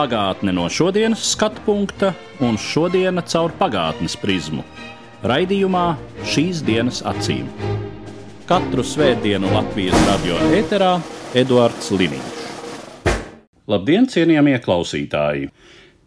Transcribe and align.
Pagātne 0.00 0.54
no 0.56 0.62
šodienas 0.72 1.20
skatu 1.34 1.60
punkta 1.66 2.14
un 2.40 2.54
šodienas 2.56 3.26
caur 3.34 3.52
pagātnes 3.58 4.14
prizmu. 4.16 4.62
Raidījumā 5.28 5.82
šīs 6.24 6.62
dienas 6.64 7.02
acīm. 7.04 7.50
Katru 8.48 8.80
svētdienu 8.80 9.50
Latvijas 9.52 10.06
radio 10.06 10.38
eterā 10.56 10.94
Eduards 11.36 11.90
Liniņš. 11.92 12.40
Labdien, 13.68 14.08
cienījamie 14.08 14.56
klausītāji! 14.64 15.50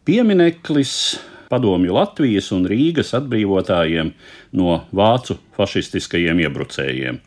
Piemineklis 0.09 0.95
padomju 1.53 1.93
Latvijas 1.93 2.49
un 2.57 2.65
Rīgas 2.65 3.13
atbrīvotājiem 3.19 4.09
no 4.57 4.79
vācu 4.89 5.37
fašistiskajiem 5.59 6.41
iebrucējiem. 6.47 7.21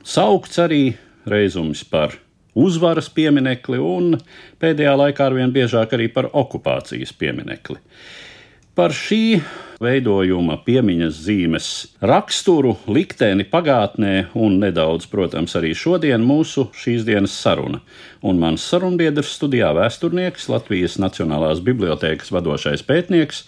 Saukts 0.00 0.64
arī 0.64 0.82
reizums 1.28 1.84
par 1.84 2.16
uzvaras 2.54 3.10
pieminekli 3.14 3.78
un 3.78 4.16
pēdējā 4.60 4.96
laikā 5.04 5.28
arvien 5.30 5.52
biežāk 5.54 5.94
arī 5.96 6.08
par 6.12 6.30
okupācijas 6.32 7.12
pieminekli. 7.16 7.78
Par 8.78 8.94
šī 8.94 9.40
veidojuma 9.82 10.60
piemiņas 10.64 11.16
zīmes 11.26 11.66
raksturu, 12.06 12.76
likteni 12.88 13.44
pagātnē 13.48 14.30
un 14.38 14.58
nedaudz, 14.62 15.08
protams, 15.10 15.56
arī 15.58 15.72
šodien 15.76 16.22
mūsu 16.24 16.68
šīs 16.76 17.04
dienas 17.08 17.34
saruna. 17.34 17.82
Un 18.22 18.40
mans 18.40 18.64
sarunbiedrs 18.70 19.34
studijā 19.36 19.72
vēsturnieks, 19.76 20.48
Latvijas 20.52 20.98
Nacionālās 21.02 21.64
bibliotēkas 21.66 22.32
vadošais 22.32 22.86
pētnieks 22.86 23.46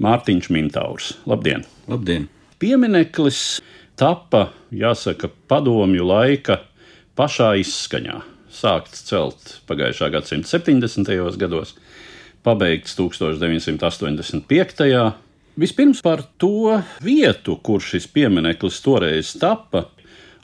Mārtiņš 0.00 0.50
Mintaurs. 0.54 1.14
Labdien! 1.28 1.66
Labdien! 1.90 2.30
Piemineklis 2.60 3.60
tappa, 4.00 4.50
jāsaka, 4.72 5.32
padomju 5.48 6.06
laika 6.08 6.60
pašā 7.18 7.54
izskaņā. 7.60 8.20
Sākts 8.50 9.04
celt 9.06 9.60
pagājušā 9.70 10.08
gadsimta 10.10 10.50
70. 10.50 11.06
gados, 11.38 11.76
pabeigts 12.42 12.96
1985. 12.98 15.14
Vispirms 15.60 16.00
par 16.02 16.24
to 16.40 16.80
vietu, 17.04 17.56
kur 17.62 17.82
šis 17.84 18.08
piemineklis 18.10 18.80
toreiz 18.82 19.34
tappa, 19.38 19.84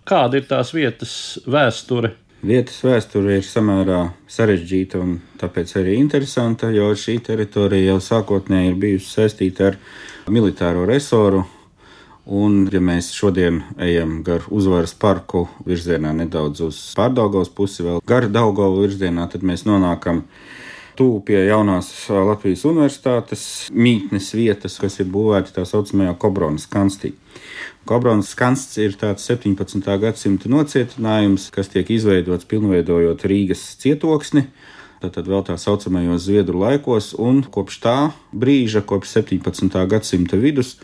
kāda 0.07 0.41
ir 0.41 0.47
tās 0.51 0.73
vietas 0.77 1.17
vēsture. 1.47 2.15
Vietas 2.47 2.79
vēsture 2.85 3.41
ir 3.41 3.47
samērā 3.47 4.01
sarežģīta 4.31 5.01
un 5.03 5.17
tāpēc 5.41 5.73
arī 5.81 5.97
interesanta, 5.99 6.69
jo 6.71 6.93
šī 6.95 7.19
teritorija 7.27 7.95
jau 7.95 8.01
sākotnēji 8.05 8.71
ir 8.71 8.81
bijusi 8.83 9.15
saistīta 9.17 9.73
ar 9.73 9.79
militāro 10.31 10.85
resoru. 10.87 11.43
Un, 12.27 12.65
ja 12.75 12.81
mēs 12.83 13.13
šodien 13.15 13.61
ejam 13.79 14.17
gar 14.27 14.43
uzvaras 14.51 14.97
parku 14.99 15.45
virzienā 15.63 16.11
nedaudz 16.11 16.63
uz 16.67 16.79
pārdaugos 16.99 17.53
pusi, 17.55 17.85
vēl 17.87 18.01
gar 18.03 18.27
Daugovu 18.27 18.83
virzienā, 18.83 19.29
tad 19.31 19.45
mēs 19.47 19.63
nonākam 19.69 20.25
tuvu 20.99 21.21
pie 21.29 21.45
jaunās 21.47 21.93
Latvijas 22.11 22.65
universitātes 22.67 23.45
mītnes 23.71 24.33
vietas, 24.35 24.81
kas 24.83 24.99
ir 24.99 25.07
būvēta 25.13 25.55
tā 25.55 25.67
saucamajā 25.71 26.17
Kobronas 26.19 26.67
kanstī. 26.73 27.13
Kobronas 27.87 28.35
kansts 28.35 28.81
ir 28.83 28.99
tāds 28.99 29.23
17. 29.31 29.87
gadsimta 30.03 30.51
nocietinājums, 30.51 31.53
kas 31.55 31.71
tiek 31.71 31.95
izveidots 31.95 32.49
pilnveidojot 32.51 33.23
Rīgas 33.23 33.63
cietoksni. 33.79 34.49
Tātad 35.05 35.29
vēl 35.31 35.47
tā 35.47 35.55
saucamajos 35.61 36.27
Zviedru 36.27 36.59
laikos, 36.65 37.13
un 37.23 37.45
kopš 37.45 37.83
tā 37.85 37.97
brīža, 38.35 38.83
kopš 38.83 39.21
17. 39.21 39.79
gadsimta 39.93 40.41
vidus, 40.43 40.75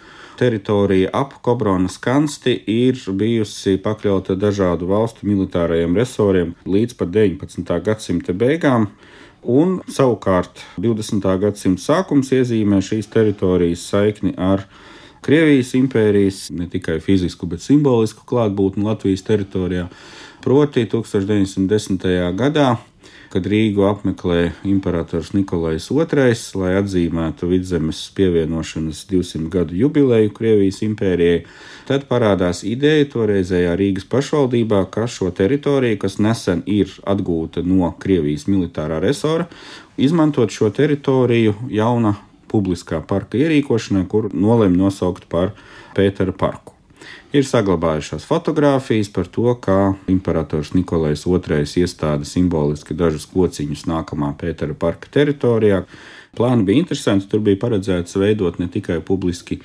teritorija 0.43 1.11
ap 1.15 1.37
Kobronas 1.45 2.01
kansti 2.03 2.57
ir 2.67 2.99
bijusi 3.19 3.77
pakļauta 3.83 4.35
dažādu 4.35 4.89
valstu 4.91 5.29
militārajiem 5.29 5.95
resoriem 5.95 6.55
līdz 6.67 6.97
pat 6.99 7.13
19. 7.15 7.77
gadsimta 7.87 8.35
beigām. 8.35 8.89
Un 9.43 9.79
savukārt 9.91 10.65
20. 10.83 11.29
gadsimta 11.45 11.83
sākums 11.83 12.33
iezīmē 12.35 12.81
šīs 12.83 13.11
teritorijas 13.15 13.87
saikni 13.93 14.35
ar 14.37 14.67
Krievijas 15.23 15.71
impērijas 15.79 16.49
ne 16.51 16.67
tikai 16.67 16.97
fizisku, 16.99 17.47
bet 17.47 17.63
simbolisku 17.63 18.27
klātbūtni 18.27 18.83
Latvijas 18.83 19.23
teritorijā. 19.23 19.85
Proti 20.43 20.83
1910. 20.91 22.09
gadā 22.35 22.73
kad 23.33 23.47
Rīgu 23.49 23.87
apmeklē 23.89 24.51
imperators 24.69 25.31
Nikolais 25.33 25.87
II, 25.89 26.35
lai 26.61 26.73
atzīmētu 26.77 27.49
vidzemes 27.49 28.03
pievienošanas 28.17 29.07
200 29.09 29.49
gadu 29.53 29.79
jubileju 29.79 30.35
Krievijas 30.37 30.83
impērijai, 30.85 31.45
tad 31.89 32.05
parādās 32.11 32.61
ideja 32.69 33.07
toreizējā 33.15 33.73
Rīgas 33.81 34.05
pašvaldībā, 34.13 34.83
ka 34.93 35.07
šo 35.09 35.31
teritoriju, 35.33 36.01
kas 36.05 36.19
nesen 36.21 36.61
ir 36.69 36.93
atgūta 37.09 37.65
no 37.65 37.89
Krievijas 38.03 38.45
militārā 38.51 39.01
resora, 39.01 39.49
izmantot 39.97 40.53
šo 40.53 40.69
teritoriju 40.75 41.57
jauna 41.73 42.19
publiskā 42.53 43.01
parka 43.09 43.41
ierīkošanai, 43.41 44.05
kur 44.13 44.29
nolēma 44.35 44.85
nosaukt 44.85 45.25
par 45.33 45.57
Pētera 45.97 46.37
parku. 46.37 46.77
Ir 47.33 47.47
saglabājušās 47.49 48.27
fotogrāfijas 48.29 49.09
par 49.13 49.29
to, 49.33 49.55
kā 49.57 49.95
imperators 50.13 50.75
Nikolais 50.77 51.25
II 51.27 51.63
iestāda 51.83 52.29
simboliski 52.29 52.95
dažus 52.95 53.25
kociņus 53.31 53.87
nākamā 53.89 54.35
Pētera 54.41 54.77
parka 54.77 55.09
teritorijā. 55.13 55.85
Plāni 56.37 56.67
bija 56.69 56.83
interesanti, 56.85 57.29
tur 57.29 57.41
bija 57.45 57.61
paredzēts 57.61 58.19
veidot 58.21 58.61
ne 58.61 58.69
tikai 58.73 59.01
publiski 59.05 59.63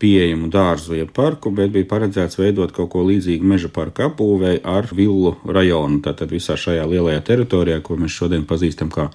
pieejamu 0.00 0.48
dārzu 0.50 0.96
jeb 0.96 1.12
parku, 1.14 1.52
bet 1.54 1.72
bija 1.74 1.88
paredzēts 1.90 2.38
veidot 2.40 2.72
kaut 2.74 2.90
ko 2.94 3.04
līdzīgu 3.04 3.46
meža 3.46 3.68
parka 3.74 4.08
apbūvēi 4.08 4.62
ar 4.64 4.88
villu 4.96 5.36
rajonu. 5.44 6.00
Tātad 6.06 6.32
visā 6.32 6.56
šajā 6.58 6.86
lielajā 6.88 7.20
teritorijā, 7.28 7.82
ko 7.84 7.98
mēs 8.00 8.16
šodien 8.16 8.46
pazīstam 8.48 8.90
kā 8.94 9.10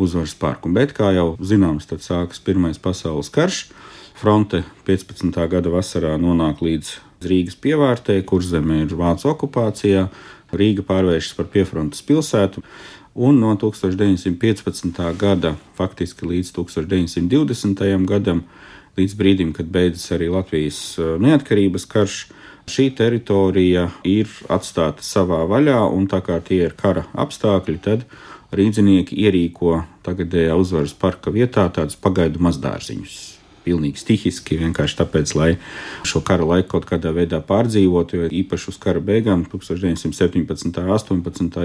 uzvaras 0.00 0.34
parku. 0.38 0.72
Bet, 0.74 0.92
kā 0.96 1.12
jau 1.14 1.34
zināms, 1.40 1.86
tad 1.90 2.02
sākas 2.02 2.42
Pirmais 2.42 2.80
pasaules 2.82 3.30
karš. 3.32 3.66
Fronte 4.14 4.62
15. 4.86 5.34
gada 5.50 5.70
vasarā 5.74 6.12
nonāk 6.22 6.60
līdz 6.62 6.90
Rīgas 7.26 7.56
pievārtē, 7.58 8.20
kur 8.22 8.44
zeme 8.46 8.84
ir 8.84 8.94
Vācu 8.94 9.26
okupācijā. 9.32 10.04
Rīga 10.54 10.84
pārvēršas 10.86 11.34
par 11.34 11.48
piefrontes 11.50 12.04
pilsētu. 12.06 12.62
Un 13.14 13.40
no 13.42 13.50
1915. 13.58 15.02
gada 15.18 15.56
faktiski 15.74 16.30
līdz 16.30 16.54
1920. 16.54 18.06
gadam, 18.06 18.44
līdz 18.94 19.18
brīdim, 19.18 19.52
kad 19.56 19.66
beidzas 19.74 20.14
arī 20.14 20.30
Latvijas 20.30 20.80
neatkarības 20.98 21.90
karš, 21.90 22.22
šī 22.70 22.88
teritorija 22.94 23.88
ir 24.06 24.30
atstāta 24.46 25.02
savā 25.02 25.42
vaļā, 25.50 25.80
un 25.90 26.06
tā 26.06 26.22
kā 26.22 26.38
tie 26.38 26.62
ir 26.68 26.78
kara 26.78 27.08
apstākļi, 27.18 27.80
tad 27.82 28.06
rīznieki 28.54 29.18
ierīko 29.26 29.80
tagadējā 30.06 30.54
uzvaras 30.54 30.94
parka 30.94 31.34
vietā 31.34 31.66
tādus 31.74 31.98
pagaidu 31.98 32.42
mazdārziņus 32.46 33.33
pilnīgi 33.64 34.00
stihiski, 34.02 34.58
vienkārši 34.60 34.98
tāpēc, 35.00 35.34
lai 35.38 35.50
šo 36.06 36.22
kara 36.26 36.46
laiku 36.48 36.74
kaut 36.74 36.88
kādā 36.88 37.14
veidā 37.16 37.40
pārdzīvotu, 37.44 38.20
jo 38.20 38.30
īpaši 38.42 38.70
uz 38.72 38.78
kara 38.82 39.02
beigām, 39.04 39.46
1917. 39.50 40.80
un 40.84 41.24
18. 41.24 41.60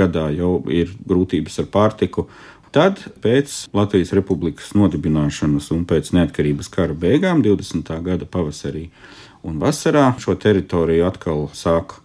gadā 0.00 0.28
jau 0.36 0.54
ir 0.70 0.92
grūtības 1.08 1.62
ar 1.64 1.70
pārtiku. 1.72 2.28
Tad, 2.70 3.00
pēc 3.18 3.72
Latvijas 3.74 4.12
Republikas 4.14 4.76
nodibināšanas 4.78 5.72
un 5.74 5.82
pēc 5.90 6.12
neatkarības 6.14 6.68
kara 6.70 6.94
beigām, 6.94 7.42
20. 7.42 7.90
gada 8.06 8.28
pavasarī 8.30 8.90
un 9.42 9.58
vasarā, 9.58 10.12
šo 10.20 10.36
teritoriju 10.38 11.08
atkal 11.08 11.48
sāk 11.56 11.96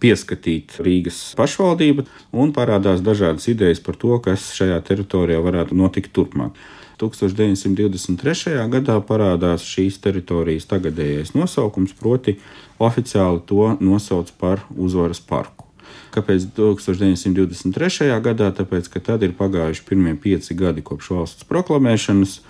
pieskatīt 0.00 0.78
Rīgas 0.80 1.18
pašvaldība 1.38 2.06
un 2.32 2.54
parādās 2.56 3.02
dažādas 3.04 3.46
idejas 3.52 3.82
par 3.84 3.98
to, 4.00 4.16
kas 4.24 4.50
šajā 4.56 4.80
teritorijā 4.88 5.40
varētu 5.44 5.76
notikt 5.76 6.14
turpmāk. 6.16 6.56
1923. 7.00 8.58
gadā 8.72 8.98
parādās 9.06 9.64
šīs 9.64 9.98
teritorijas 10.04 10.68
tagadējais 10.70 11.32
nosaukums, 11.36 11.96
proti, 11.96 12.36
oficiāli 12.80 13.42
to 13.48 13.72
nosauc 13.80 14.30
par 14.40 14.64
uzvaras 14.76 15.20
parku. 15.24 15.66
Kāpēc 16.14 16.48
1923. 16.56 18.10
gadā? 18.22 18.50
Tāpēc, 18.54 18.88
ka 18.90 19.02
tad 19.10 19.24
ir 19.26 19.34
pagājuši 19.38 19.84
pirmie 19.86 20.16
pieci 20.18 20.56
gadi 20.58 20.82
kopš 20.82 21.10
valsts 21.14 21.46
proklamēšanas, 21.50 22.40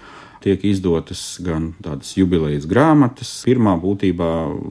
tiek 0.45 0.65
izdotas 0.65 1.23
gan 1.45 1.75
tādas 1.85 2.15
jubilejas 2.17 2.67
grāmatas. 2.69 3.43
Pirmā 3.45 3.77
būtībā 3.81 4.31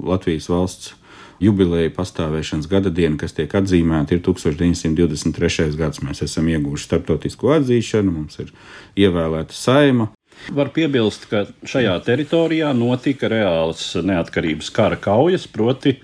Latvijas 0.09 0.49
valsts 0.49 0.95
jubileja 1.43 1.91
pastāvēšanas 1.95 2.69
gada 2.71 2.91
diena, 2.93 3.17
kas 3.19 3.35
tiek 3.37 3.53
atzīmēta, 3.55 4.15
ir 4.15 4.23
1923. 4.25 5.75
gads. 5.79 6.03
Mēs 6.05 6.23
esam 6.25 6.49
ieguvuši 6.51 6.89
starptautisko 6.89 7.55
atzīšanu, 7.59 8.15
mums 8.15 8.39
ir 8.43 8.53
ievēlēta 8.99 9.55
saima. 9.55 10.11
Var 10.55 10.69
piebilst, 10.71 11.27
ka 11.31 11.45
šajā 11.67 11.97
teritorijā 12.05 12.71
notika 12.77 13.27
reāls 13.31 13.91
neatkarības 14.05 14.71
kara 14.75 14.97
kaujas, 14.99 15.47
proti 15.51 15.97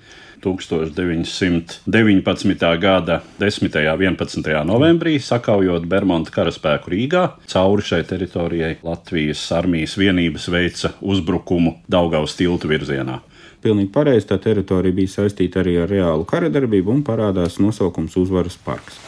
1919. 0.46 2.80
gada 2.82 3.22
10. 3.40 3.66
un 3.66 3.72
11. 4.04 4.64
novembrī, 4.68 5.20
sakaujot 5.20 5.86
Bermuda 5.90 6.32
karaspēku 6.36 6.90
Rīgā, 6.94 7.24
cauri 7.50 7.84
šai 7.86 8.04
teritorijai 8.06 8.76
Latvijas 8.86 9.52
armijas 9.56 9.98
vienības 9.98 10.46
veica 10.54 10.90
uzbrukumu 11.02 11.74
Daugaus 11.90 12.36
tiltu 12.38 12.68
virzienā. 12.70 13.20
Pilnīgi 13.66 13.90
pareizi, 13.90 14.28
tā 14.30 14.38
teritorija 14.38 14.94
bija 14.94 15.10
saistīta 15.10 15.64
arī 15.64 15.80
ar 15.82 15.90
reālu 15.90 16.26
kara 16.30 16.52
darbību 16.54 16.92
un 16.94 17.00
parādās 17.06 17.58
nosaukums 17.58 18.14
Uzvaras 18.22 18.60
parks. 18.62 19.00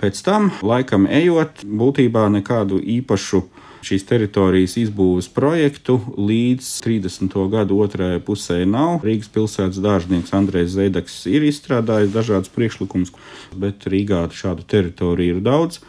Pēc 0.00 0.18
tam, 0.26 0.48
laikam 0.66 1.06
ejot, 1.06 1.62
būtībā 1.62 2.26
nekādu 2.34 2.80
īpašu 2.82 3.44
šīs 3.84 4.06
teritorijas 4.08 4.74
izbūves 4.80 5.28
projektu 5.32 5.98
līdz 6.16 6.66
30. 6.84 7.36
gadu 7.52 7.78
otrajai 7.84 8.22
pusē 8.24 8.56
nav. 8.68 9.04
Rīgas 9.06 9.30
pilsētas 9.34 9.78
dārznieks 9.84 10.34
Andrēs 10.34 10.72
Zedeks 10.74 11.20
ir 11.30 11.46
izstrādājis 11.46 12.14
dažādus 12.14 12.52
priekšlikumus, 12.56 13.12
bet 13.54 13.86
Rīgā 13.90 14.24
šādu 14.34 14.66
teritoriju 14.74 15.36
ir 15.36 15.44
daudz. 15.44 15.82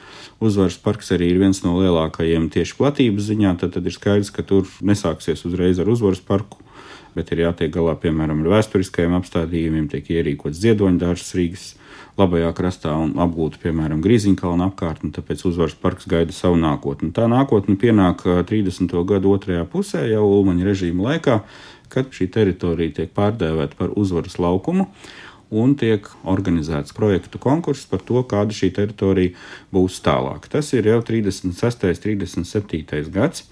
Uzvaras 0.44 0.78
parks 0.78 1.14
arī 1.16 1.32
ir 1.32 1.40
viens 1.42 1.64
no 1.64 1.78
lielākajiem 1.80 2.52
tieši 2.54 2.78
platības 2.78 3.32
ziņā, 3.32 3.56
tad, 3.64 3.74
tad 3.80 3.88
ir 3.88 3.96
skaidrs, 3.96 4.34
ka 4.36 4.46
tur 4.46 4.70
nesāksies 4.84 5.48
uzreiz 5.48 5.80
ar 5.82 5.90
uzvaras 5.90 6.22
parku. 6.22 6.65
Bet 7.16 7.32
ir 7.32 7.46
jātiek 7.46 7.72
galā, 7.72 7.96
piemēram, 8.00 8.44
ar 8.44 8.58
vēsturiskajiem 8.58 9.16
apstādījumiem, 9.22 9.88
tiek 9.92 10.10
ierīkots 10.18 10.60
ziedoņdārs 10.60 11.30
Rīgas 11.38 11.68
labajā 12.20 12.50
krastā 12.56 12.94
un 13.00 13.14
apgūta, 13.20 13.60
piemēram, 13.64 14.02
Grīziņkalna 14.04 14.70
apkārtne, 14.72 15.12
tāpēc 15.16 15.46
uzvaras 15.50 15.76
parks 15.80 16.08
gaida 16.12 16.36
savu 16.36 16.60
nākotni. 16.60 17.12
Tā 17.16 17.28
nākotne 17.32 17.76
pienāk 17.80 18.24
30. 18.52 18.96
gadu 19.08 19.34
otrajā 19.36 19.66
pusē, 19.72 20.06
jau 20.12 20.24
Ulmaņa 20.28 20.68
režīma 20.70 21.10
laikā, 21.10 21.40
kad 21.92 22.12
šī 22.16 22.30
teritorija 22.32 23.02
tiek 23.02 23.14
pārdēvēta 23.16 23.80
par 23.80 23.96
uzvaras 24.00 24.40
laukumu. 24.42 24.88
Un 25.54 25.76
tiek 25.78 26.08
organizēts 26.26 26.96
projektu 26.98 27.40
konkurss 27.42 27.86
par 27.90 28.02
to, 28.06 28.24
kāda 28.26 28.56
šī 28.56 28.72
teritorija 28.76 29.36
būs 29.74 30.00
tālāk. 30.06 30.48
Tas 30.50 30.72
ir 30.74 30.90
jau 30.90 31.02
36. 31.06 31.86
un 31.86 32.46
37. 32.46 33.12
gads, 33.14 33.46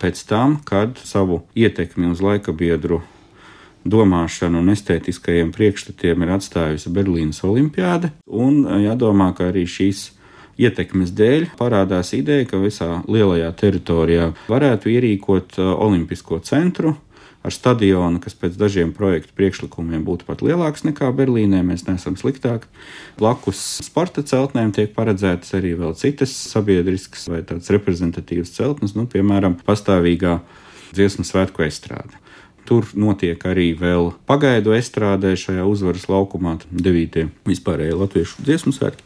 pēc 0.00 0.24
tam, 0.28 0.60
kad 0.64 0.96
savu 1.04 1.42
ietekmi 1.54 2.08
uz 2.12 2.24
laika 2.24 2.52
biedru 2.56 3.02
domāšanu 3.84 4.62
un 4.64 4.72
estētiskajiem 4.72 5.52
priekšstatiem 5.52 6.24
ir 6.24 6.34
atstājusi 6.38 6.92
Berlīnas 6.94 7.42
Olimpiāde. 7.44 8.14
Un 8.24 8.64
jādomā, 8.80 9.30
ka 9.36 9.50
arī 9.52 9.66
šīs 9.68 10.08
ietekmes 10.60 11.12
dēļ 11.16 11.50
parādās 11.58 12.14
ideja, 12.16 12.46
ka 12.48 12.60
visā 12.62 13.02
lielajā 13.10 13.50
teritorijā 13.60 14.30
varētu 14.48 14.92
ierīkot 14.94 15.58
Olimpisko 15.60 16.40
centru. 16.46 16.96
Ar 17.44 17.52
stadionu, 17.52 18.22
kas 18.24 18.32
pēc 18.40 18.54
dažiem 18.56 18.94
projektu 18.96 19.34
priekšlikumiem 19.36 20.00
būtu 20.06 20.24
pat 20.24 20.40
lielāks 20.40 20.86
nekā 20.86 21.10
Berlīnē, 21.12 21.60
mēs 21.66 21.84
neesam 21.84 22.16
sliktāki. 22.16 22.70
Blakus 23.18 23.60
sporta 23.84 24.24
celtnēm 24.24 24.72
tiek 24.72 24.94
paredzētas 24.96 25.52
arī 25.58 25.74
vēl 25.76 25.92
citas 26.00 26.32
sabiedriskas 26.32 27.28
vai 27.28 27.42
tādas 27.44 27.68
reprezentatīvas 27.74 28.54
celtnes, 28.56 28.96
nu, 28.96 29.04
piemēram, 29.12 29.58
pastāvīgā 29.66 30.38
dziesmu 30.96 31.26
svētku 31.28 31.66
estrāde. 31.66 32.16
Tur 32.64 32.88
notiek 32.96 33.42
arī 33.44 33.74
vēl 33.76 34.14
pagaidu 34.24 34.72
estrādē 34.72 35.34
šajā 35.36 35.66
uzvaras 35.68 36.08
laukumā, 36.08 36.56
9. 36.72 37.26
vispārējie 37.44 38.00
latviešu 38.00 38.46
dziesmu 38.46 38.72
svētki. 38.72 39.04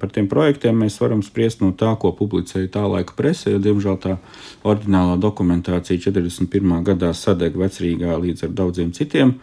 Par 0.00 0.12
tiem 0.14 0.28
projektiem 0.30 0.78
mēs 0.80 0.96
varam 1.02 1.20
spriest 1.22 1.60
no 1.60 1.70
tā, 1.76 1.92
ko 2.00 2.14
publicēja 2.16 2.70
tā 2.78 2.84
laika 2.88 3.16
presē, 3.18 3.58
diemžēl, 3.60 3.98
tā 4.00 4.16
oriģinālā 4.64 5.18
dokumentācija 5.20 6.10
41. 6.10 6.78
gadā 6.86 7.12
sadeg 7.16 7.58
vecrīgā 7.60 8.16
līdz 8.22 8.48
ar 8.48 8.56
daudziem 8.62 8.94
citiem 8.96 9.36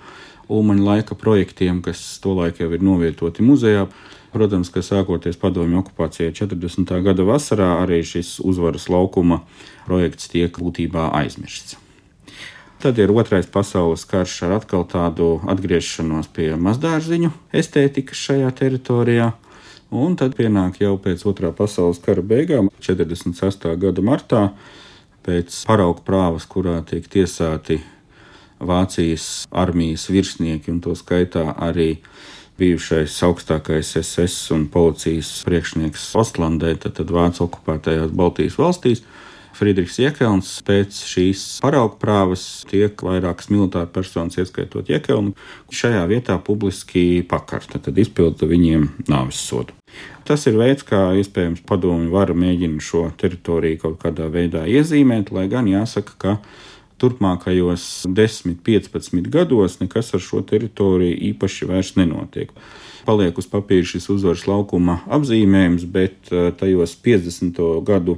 Ulmaņa 0.47 0.83
laika 0.83 1.15
projektiem, 1.19 1.81
kas 1.83 1.99
tolaik 2.23 2.61
jau 2.61 2.69
ir 2.71 2.83
novietoti 2.83 3.43
muzejā. 3.43 3.87
Protams, 4.31 4.69
ka 4.71 4.83
sākoties 4.83 5.39
padomju 5.39 5.81
okupācijai 5.81 6.31
40. 6.35 6.93
gada 7.03 7.25
vasarā, 7.27 7.73
arī 7.81 7.99
šis 8.05 8.37
uzvaras 8.43 8.87
laukuma 8.91 9.41
projekts 9.87 10.31
tiek 10.31 10.55
būtībā 10.59 11.09
aizmirsts. 11.19 11.77
Tad 12.77 12.99
ir 13.01 13.09
otrais 13.09 13.47
pasaules 13.49 14.03
karš 14.05 14.35
ar 14.45 14.59
atkal 14.59 14.83
tādu 14.85 15.39
atgriešanos 15.49 16.29
pie 16.35 16.51
mazdārziņu 16.61 17.31
estētikas 17.49 18.19
šajā 18.27 18.51
teritorijā. 18.59 19.31
Un 19.87 20.17
tad 20.19 20.33
pienāk 20.35 20.81
jau 20.81 20.97
pēc 20.99 21.21
otrā 21.29 21.53
pasaules 21.55 22.01
kara 22.03 22.19
beigām, 22.19 22.67
46. 22.83 23.69
gada 23.79 24.03
martā, 24.03 24.41
pēc 25.23 25.61
paraugu 25.67 26.03
prāvas, 26.03 26.47
kurā 26.47 26.81
tiek 26.83 27.07
tiesāti 27.07 27.79
Vācijas 28.59 29.45
armijas 29.51 30.09
virsnieki, 30.11 30.73
un 30.73 30.81
to 30.83 30.95
skaitā 30.97 31.53
arī 31.55 32.01
bijušais 32.59 33.15
augstākais 33.23 33.93
SS 34.01 34.51
un 34.51 34.65
policijas 34.73 35.29
priekšnieks 35.47 36.09
Ostlandē, 36.19 36.73
tad, 36.81 36.97
tad 36.99 37.13
Vācu 37.13 37.45
okupētajās 37.45 38.11
Baltijas 38.17 38.57
valstīs. 38.59 39.05
Friedrichs 39.57 39.97
Jekelns 39.97 40.51
pēc 40.67 40.99
šīs 41.09 41.43
paraugu 41.63 41.97
prāvas 42.01 42.43
tiek 42.69 43.01
vairākas 43.01 43.49
militāra 43.49 43.89
personas, 43.89 44.37
ieskaitot 44.37 44.91
Jekelnu, 44.91 45.33
šajā 45.73 46.03
vietā 46.11 46.37
publiski 46.37 47.23
pakarta, 47.25 47.81
tad 47.81 47.97
izpilda 47.97 48.45
viņiem 48.49 48.85
nāves 49.09 49.41
sodu. 49.41 49.73
Tas 50.27 50.43
ir 50.45 50.59
veids, 50.59 50.85
kā 50.85 51.09
iespējams 51.17 51.63
padomju 51.65 52.11
vara 52.13 52.35
mēģina 52.37 52.83
šo 52.83 53.07
teritoriju 53.17 53.81
kaut 53.85 53.97
kādā 54.03 54.27
veidā 54.29 54.65
iezīmēt, 54.69 55.31
lai 55.33 55.47
gan 55.49 55.69
jāsaka, 55.71 56.17
ka 56.21 56.37
turpmākajos 57.01 58.05
10, 58.09 58.57
15 58.65 59.29
gados 59.33 59.79
nekas 59.81 60.13
ar 60.17 60.21
šo 60.21 60.41
teritoriju 60.45 61.17
īpaši 61.31 61.69
vairs 61.69 61.95
nenotiek. 61.97 62.51
Paliek 63.07 63.37
uz 63.39 63.47
papīra 63.49 63.87
šis 63.87 64.09
uzvaras 64.11 64.45
laukuma 64.49 64.99
apzīmējums, 65.17 65.87
bet 65.89 66.29
eh, 66.33 66.51
tajos 66.59 66.97
50. 67.05 67.63
gadu 67.87 68.17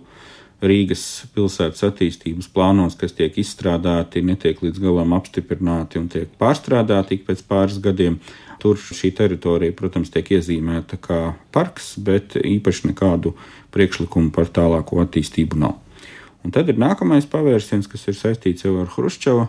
Rīgas 0.59 1.03
pilsētas 1.35 1.85
attīstības 1.87 2.49
plānos, 2.51 2.97
kas 2.99 3.13
tiek 3.15 3.37
izstrādāti, 3.39 4.23
netiek 4.25 4.59
līdz 4.59 4.81
galam 4.83 5.13
apstiprināti 5.15 6.01
un 6.01 6.09
tiek 6.11 6.31
pārstrādāti 6.41 7.21
pēc 7.23 7.45
pāris 7.47 7.79
gadiem. 7.83 8.19
Tur 8.59 8.75
šī 8.75 9.13
teritorija, 9.15 9.71
protams, 9.71 10.11
tiek 10.11 10.33
iezīmēta 10.35 10.99
kā 10.99 11.19
parks, 11.55 11.93
bet 12.03 12.35
īpaši 12.35 12.89
nekādu 12.91 13.31
priekšlikumu 13.71 14.33
par 14.35 14.51
tālāko 14.51 14.99
attīstību 15.05 15.61
nav. 15.61 15.77
Un 16.43 16.51
tad 16.55 16.67
ir 16.71 16.79
nākamais 16.79 17.27
pavērsiens, 17.31 17.87
kas 17.87 18.09
ir 18.11 18.19
saistīts 18.19 18.67
jau 18.67 18.75
ar 18.81 18.91
Hruščova 18.91 19.47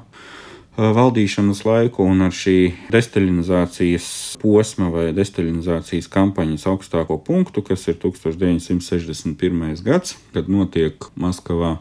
valdīšanas 0.79 1.65
laiku 1.67 2.05
un 2.07 2.23
ar 2.27 2.35
šī 2.35 2.57
destaļinizācijas 2.93 4.07
posma 4.43 4.91
vai 4.93 5.09
destaļinizācijas 5.17 6.09
kampaņas 6.13 6.67
augstāko 6.71 7.19
punktu, 7.25 7.65
kas 7.67 7.89
ir 7.91 7.99
1961. 8.03 9.83
gads, 9.87 10.17
kad 10.35 10.49
notiek 10.49 11.11
Maskavā 11.21 11.79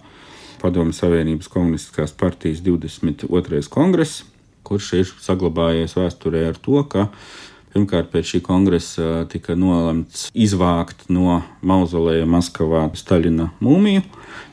Padomju 0.60 0.96
Savienības 0.98 1.48
komunistiskās 1.52 2.12
partijas 2.18 2.64
22. 2.66 3.62
kongress, 3.72 4.26
kurš 4.68 4.90
ir 4.98 5.14
saglabājies 5.22 5.96
vēsturē 5.96 6.50
ar 6.50 6.60
to, 6.60 6.84
ka 6.90 7.08
Pirmkārt, 7.70 8.08
pēc 8.10 8.32
šī 8.32 8.40
kongresa 8.42 9.28
tika 9.30 9.54
nolemts 9.54 10.32
izvākt 10.34 11.04
no 11.14 11.36
mauzoleja 11.62 12.26
Maskavā 12.26 12.88
Staļina 12.98 13.52
mūmiju, 13.62 14.02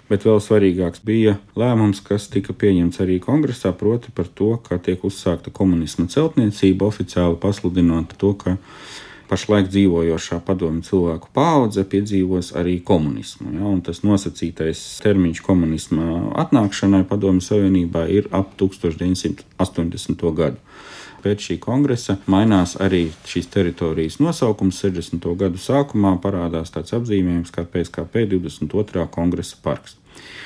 Bet 0.07 0.23
vēl 0.23 0.39
svarīgāks 0.39 1.03
bija 1.03 1.35
lēmums, 1.59 1.99
kas 2.07 2.29
tika 2.31 2.55
pieņemts 2.55 3.01
arī 3.03 3.17
kongresā, 3.23 3.73
proti 3.75 4.13
par 4.15 4.29
to, 4.39 4.53
ka 4.63 4.79
tiek 4.79 5.03
uzsākta 5.07 5.51
komunisma 5.51 6.07
celtniecība, 6.13 6.87
oficiāli 6.87 7.41
pasludinot 7.43 8.15
to, 8.21 8.31
ka 8.39 8.55
pašlaik 9.27 9.67
dzīvojošā 9.73 10.39
padomju 10.47 10.85
cilvēku 10.87 11.31
paudze 11.35 11.83
piedzīvos 11.91 12.53
arī 12.59 12.79
komunismu. 12.87 13.51
Ja, 13.59 13.73
tas 13.89 14.05
nosacītais 14.07 14.83
termiņš 15.03 15.43
komunisma 15.47 16.21
atnākšanai 16.45 17.03
Padomju 17.11 17.43
Savienībā 17.43 18.07
ir 18.13 18.31
ap 18.31 18.55
1980. 18.61 20.27
gadu. 20.39 20.63
Pēc 21.27 21.43
šī 21.43 21.55
kongresa 21.59 22.15
mainās 22.31 22.77
arī 22.79 23.09
šīs 23.27 23.49
teritorijas 23.51 24.21
nosaukums. 24.23 24.77
60. 24.79 25.25
gadu 25.41 25.59
sākumā 25.59 26.13
parādās 26.23 26.71
tāds 26.71 26.95
apzīmējums 26.95 27.51
kā 27.51 27.65
PSKP 27.67 28.29
22. 28.31 29.09
kongresa 29.11 29.59
parks. 29.65 29.97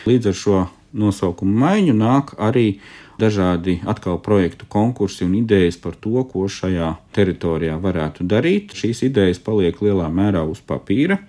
Līdz 0.08 0.30
ar 0.30 0.38
šo 0.40 0.60
nosaukumu 0.96 1.52
maiņu 1.60 1.98
nāk 1.98 2.32
arī 2.40 2.78
dažādi 3.20 3.76
atkal 3.84 4.22
projektu 4.24 4.64
konkursi 4.72 5.26
un 5.28 5.36
idejas 5.42 5.76
par 5.76 6.00
to, 6.00 6.24
ko 6.32 6.46
šajā 6.48 6.94
teritorijā 7.12 7.76
varētu 7.76 8.24
darīt. 8.24 8.72
Šīs 8.72 9.04
idejas 9.10 9.42
paliek 9.44 9.84
lielā 9.84 10.08
mērā 10.08 10.46
uz 10.48 10.64
papīra. 10.64 11.20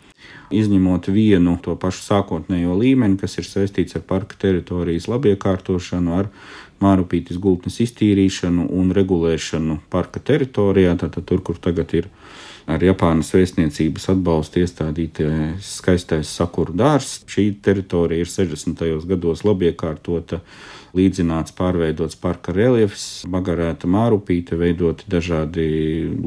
Izņemot 0.52 1.08
vienu 1.14 1.56
to 1.64 1.78
pašu 1.80 2.04
sākotnējo 2.06 2.76
līmeni, 2.80 3.18
kas 3.22 3.38
ir 3.40 3.48
saistīts 3.48 3.96
ar 3.96 4.04
parka 4.08 4.36
teritorijas 4.42 5.08
labiekārtošanu, 5.12 6.18
ar 6.18 6.32
Mārupītis 6.82 7.38
gultnes 7.38 7.78
iztīrīšanu 7.84 8.66
un 8.74 8.90
regulēšanu 8.98 9.78
parka 9.94 10.20
teritorijā, 10.20 10.96
tātad 10.98 11.28
tur, 11.30 11.44
kur 11.46 11.60
tagad 11.62 11.94
ir 11.94 12.08
ar 12.70 12.82
Japānas 12.84 13.32
vēstniecības 13.36 14.10
atbalstu 14.16 14.62
iestādītais 14.64 15.72
skaistais 15.78 16.30
sakuru 16.42 16.76
dārzs. 16.78 17.22
Šī 17.30 17.52
teritorija 17.64 18.26
ir 18.26 18.30
60. 18.30 18.84
gados 19.10 19.46
labi 19.48 19.70
iekārtota 19.72 20.42
līdzināts, 20.98 21.54
pārveidots 21.56 22.18
parka 22.20 22.54
reliefs, 22.56 23.24
bagarēta 23.32 23.90
mārupīte, 23.92 24.58
veidoti 24.60 25.08
dažādi 25.12 25.66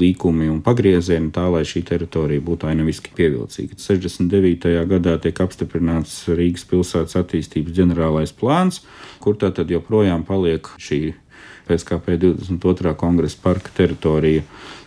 līkumi 0.00 0.48
un 0.52 0.62
pagriezieni, 0.64 1.32
tā 1.34 1.46
lai 1.52 1.64
šī 1.68 1.84
teritorija 1.90 2.44
būtu 2.44 2.70
ainaviski 2.70 3.12
pievilcīga. 3.16 3.76
69. 3.80 4.76
gadā 4.90 5.18
tiek 5.22 5.42
apstiprināts 5.44 6.22
Rīgas 6.32 6.64
pilsētas 6.70 7.18
attīstības 7.20 7.76
ģenerālais 7.76 8.32
plāns, 8.36 8.80
kur 9.20 9.36
tā 9.40 9.52
tad 9.54 9.72
joprojām 9.72 10.24
paliek 10.28 10.68
šī 10.80 11.02
PSKP 11.68 12.18
22. 12.20 12.96
kongresa 13.00 13.38
parka 13.42 13.72
teritorija 13.76 14.44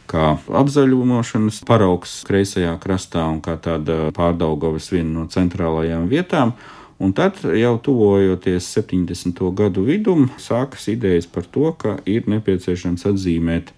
kā 0.08 0.38
apzaļumošanas 0.62 1.62
paraugs 1.68 2.22
kreisajā 2.28 2.74
krastā 2.84 3.26
un 3.28 3.42
kā 3.44 3.58
tāda 3.60 4.08
pārdaugavas 4.16 4.90
viena 4.94 5.20
no 5.20 5.26
centrālajām 5.32 6.08
vietām. 6.12 6.54
Un 6.98 7.12
tad, 7.14 7.38
jau 7.54 7.76
tuvojoties 7.78 8.72
70. 8.74 9.42
gadu 9.54 9.84
vidum, 9.86 10.32
sākas 10.42 10.88
idejas 10.90 11.28
par 11.30 11.46
to, 11.46 11.70
ka 11.78 12.00
ir 12.10 12.26
nepieciešams 12.26 13.06
atzīmēt 13.06 13.70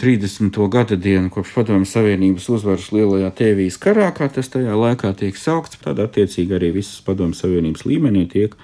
30. 0.00 0.56
gada 0.68 0.96
dienu 0.96 1.28
kopš 1.32 1.54
Padomju 1.56 1.88
Savienības 1.88 2.50
uzvaras 2.52 2.90
Lielajā 2.92 3.30
Tēvijas 3.36 3.80
karā, 3.80 4.10
kā 4.16 4.28
tas 4.32 4.52
tajā 4.52 4.76
laikā 4.76 5.14
tiek 5.16 5.36
saukts. 5.40 5.80
Tad, 5.80 6.00
attiecīgi, 6.04 6.56
arī 6.56 6.70
visas 6.76 7.00
Padomju 7.04 7.36
Savienības 7.36 7.84
līmenī 7.88 8.26
tiek 8.28 8.54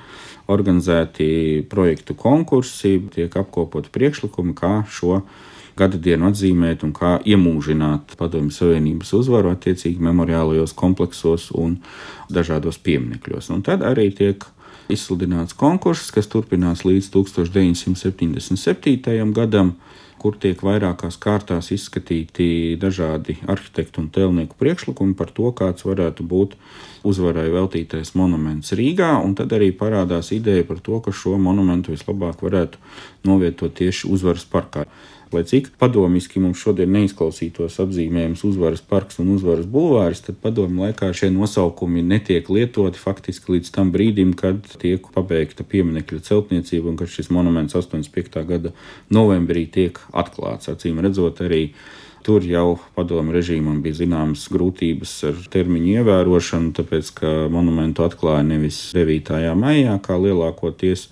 organizēti 0.53 1.65
projektu 1.69 2.17
konkursi, 2.17 2.99
tiek 3.13 3.33
apkopoti 3.33 3.93
priekšlikumi, 3.93 4.53
kā 4.57 4.79
šo 4.93 5.23
gada 5.77 5.99
dienu 6.01 6.31
atzīmēt 6.31 6.85
un 6.87 6.93
kā 6.97 7.17
iemūžināt 7.29 8.17
Padomju 8.19 8.53
Savienības 8.55 9.13
uzvaru 9.19 9.49
attiecīgi 9.53 10.01
memoriālajos 10.09 10.73
kompleksos 10.77 11.51
un 11.55 11.71
dažādos 12.33 12.79
pieminekļos. 12.83 13.51
Un 13.55 13.61
tad 13.67 13.85
arī 13.87 14.07
tiek 14.17 14.39
izsludināts 14.93 15.55
konkurss, 15.59 16.13
kas 16.15 16.27
turpinās 16.31 16.85
līdz 16.87 17.07
1977. 17.15 19.33
gadam, 19.37 19.69
kur 20.17 20.33
tiek 20.41 20.63
vairākās 20.65 21.17
kārtās 21.21 21.69
izskatīti 21.75 22.79
dažādi 22.81 23.37
arhitektu 23.53 24.01
un 24.01 24.09
tēlnieku 24.15 24.55
priekšlikumi 24.59 25.15
par 25.19 25.29
to, 25.37 25.47
kāds 25.55 25.85
varētu 25.87 26.23
būt 26.27 26.51
uzvarai 27.07 27.51
veltītais 27.53 28.15
monuments 28.19 28.73
Rīgā, 28.75 29.23
un 29.23 29.35
tad 29.39 29.53
arī 29.55 29.69
parādās 29.77 30.33
ideja 30.35 30.65
par 30.67 30.79
to, 30.83 30.99
ka 31.05 31.11
šo 31.15 31.37
monumentu 31.39 31.95
vislabāk 31.95 32.43
varētu 32.43 32.79
novietot 33.29 33.73
tieši 33.77 34.09
uzvaras 34.11 34.45
parkā. 34.51 34.83
Lai 35.35 35.43
cik 35.43 35.73
padomiski 35.81 36.39
mums 36.39 36.61
šodien 36.63 36.93
neizklausītos 36.95 37.81
apzīmējums 37.83 38.45
uzvaras 38.47 38.83
parks 38.87 39.19
un 39.19 39.33
uzvaras 39.35 39.67
bulvāris, 39.67 40.23
tad 40.23 40.39
padomu 40.43 40.85
laikā 40.85 41.09
šie 41.19 41.33
nosaukumi 41.35 42.05
netiek 42.07 42.47
lietoti 42.47 43.01
faktiski 43.03 43.57
līdz 43.57 43.73
tam 43.75 43.91
brīdim, 43.95 44.37
kad 44.39 44.63
tiek 44.79 45.09
pabeigta 45.17 45.67
pieminekļa 45.67 46.23
celtniecība 46.29 46.93
un 46.93 47.01
kad 47.01 47.11
šis 47.11 47.33
monuments 47.35 47.75
85. 47.75 48.45
gada 48.47 48.75
novembrī 49.11 49.67
tiek 49.67 49.99
atklāts. 50.15 50.71
Acīm 50.71 51.03
redzot, 51.03 51.43
arī 51.43 51.73
tur 52.27 52.47
jau 52.47 52.79
padomu 52.95 53.35
režīmam 53.35 53.83
bija 53.83 53.99
zināmas 54.05 54.47
grūtības 54.55 55.17
ar 55.27 55.43
termiņu 55.51 56.01
ievērošanu, 56.01 56.71
tāpēc 56.79 57.11
ka 57.19 57.35
monumentu 57.51 58.07
atklāja 58.07 58.47
nevis 58.47 58.79
9. 58.95 59.43
maijā, 59.59 59.99
kā 60.07 60.23
lielākoties 60.23 61.09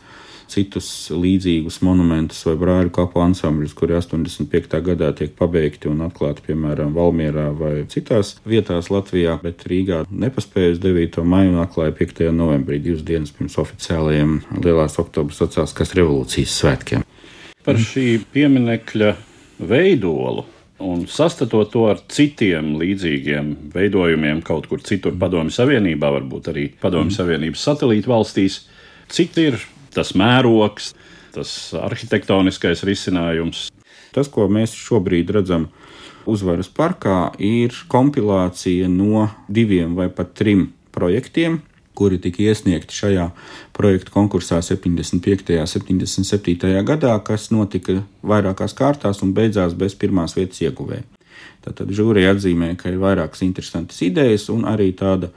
citus 0.51 0.89
līdzīgus 1.15 1.81
monumentus 1.85 2.43
vai 2.49 2.55
brāļu 2.61 2.93
kapu 2.95 3.23
ansambļus, 3.25 3.75
kuri 3.79 3.97
85. 3.99 4.81
gadā 4.87 5.11
tiek 5.17 5.35
pabeigti 5.39 5.91
un 5.91 6.05
atklāti, 6.07 6.45
piemēram, 6.49 6.95
Valmierā 6.97 7.49
vai 7.59 7.75
citās 7.91 8.37
vietās 8.49 8.91
Latvijā, 8.93 9.39
bet 9.43 9.67
Rīgā 9.71 10.05
nepaspēja 10.11 10.77
uz 10.77 10.83
9. 10.85 11.21
maiju 11.35 11.55
un 11.55 11.63
atklāja 11.65 11.97
5. 11.99 12.25
novembrī, 12.37 12.81
divas 12.83 13.05
dienas 13.07 13.35
pirms 13.35 13.59
oficiālajiem 13.63 14.41
Lielās 14.65 14.99
oktobra 15.03 15.37
sociāliskās 15.37 15.95
revolūcijas 15.99 16.59
svētkiem. 16.63 17.07
Par 17.65 17.79
šī 17.81 18.19
pieminekļa 18.35 19.15
veidolu 19.65 20.45
un 20.85 21.07
sastatot 21.09 21.71
to 21.73 21.87
ar 21.89 22.01
citiem 22.11 22.75
līdzīgiem 22.81 23.53
veidojumiem 23.75 24.43
kaut 24.45 24.67
kur 24.71 24.83
citur, 24.85 25.15
Padomju 25.19 25.55
Savienībā, 25.55 26.11
varbūt 26.19 26.51
arī 26.53 26.67
Padomju 26.81 27.13
mm. 27.13 27.17
Savienības 27.17 27.67
satelītu 27.69 28.11
valstīs, 28.11 28.59
cik 29.13 29.39
ir 29.41 29.61
tas 29.97 30.15
mērogs, 30.19 30.93
tas 31.35 31.51
arhitektoniskais 31.79 32.85
risinājums. 32.87 33.69
Tas, 34.15 34.31
ko 34.31 34.47
mēs 34.51 34.75
šobrīd 34.79 35.33
redzam 35.35 35.69
uzvaras 36.31 36.71
parkā, 36.71 37.35
ir 37.43 37.75
kompilācija 37.91 38.89
no 38.89 39.29
diviem 39.49 39.97
vai 39.99 40.09
pat 40.13 40.33
trim 40.39 40.69
projektiem, 40.95 41.61
kuri 41.95 42.19
tika 42.19 42.43
iesniegti 42.43 42.95
šajā 42.95 43.29
projekta 43.77 44.15
konkursā 44.15 44.61
75. 44.63 45.59
un 45.61 45.71
77. 45.71 46.71
gadā, 46.87 47.15
kas 47.27 47.51
notika 47.55 48.01
vairākās 48.27 48.75
kārtās 48.75 49.23
un 49.23 49.35
beidzās 49.35 49.77
bez 49.79 49.95
pirmās 49.99 50.35
vietas 50.39 50.63
ieguvēja. 50.65 51.05
Tātad 51.65 51.93
žūrija 51.97 52.35
atzīmē, 52.35 52.75
ka 52.77 52.91
ir 52.93 53.01
vairākas 53.01 53.45
interesantas 53.47 54.03
idejas 54.05 54.51
un 54.53 54.67
arī 54.69 54.91
tāda 54.97 55.31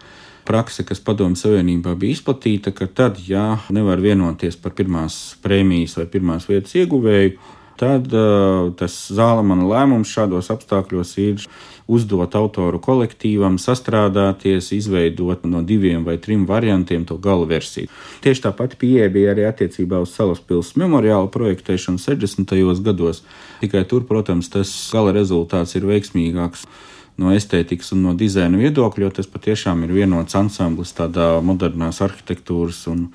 prakse, 0.48 0.86
kas 0.88 1.04
Padomju 1.04 1.40
Savienībā 1.40 1.94
bija 2.00 2.18
izplatīta, 2.18 2.72
ka 2.76 2.88
tad, 2.88 3.20
ja 3.28 3.60
nevar 3.74 4.02
vienoties 4.04 4.58
par 4.62 4.76
pirmās 4.78 5.36
prēmijas 5.44 5.98
vai 6.00 6.08
pirmās 6.12 6.48
vietas 6.50 6.76
ieguvēju, 6.80 7.36
tad 7.78 8.10
uh, 8.16 8.72
tas 8.78 8.96
zālamana 9.14 9.68
lēmums 9.68 10.10
šādos 10.10 10.50
apstākļos 10.54 11.12
ir 11.22 11.44
uzdot 11.88 12.36
autoru 12.36 12.82
kolektīvam 12.84 13.56
sastrādāties, 13.62 14.74
izveidot 14.76 15.46
no 15.48 15.62
diviem 15.64 16.04
vai 16.08 16.18
trim 16.20 16.44
variantiem 16.50 17.06
to 17.08 17.20
gala 17.22 17.48
versiju. 17.48 17.92
Tieši 18.26 18.44
tā 18.48 18.52
pati 18.58 18.80
pieeja 18.82 19.08
bija 19.14 19.32
arī 19.36 19.48
attiecībā 19.48 20.02
uz 20.04 20.16
Salaspils 20.18 20.74
memoriālu 20.80 21.32
projektēšanu 21.32 22.02
60. 22.04 22.58
gados, 22.84 23.24
tikai 23.62 23.86
tur, 23.88 24.04
protams, 24.10 24.52
tas 24.52 24.74
gala 24.92 25.16
rezultāts 25.16 25.78
ir 25.80 25.88
veiksmīgāks 25.88 26.68
no 27.18 27.34
estētikas 27.34 27.92
un 27.96 28.04
no 28.06 28.14
dizaina 28.18 28.60
viedokļa, 28.60 29.08
jo 29.08 29.14
tas 29.20 29.30
patiešām 29.32 29.84
ir 29.86 29.94
vienots 29.96 30.38
ansamblis 30.38 30.94
tādā 30.98 31.38
modernās 31.46 32.02
arhitektūras 32.06 32.84
un 32.92 33.08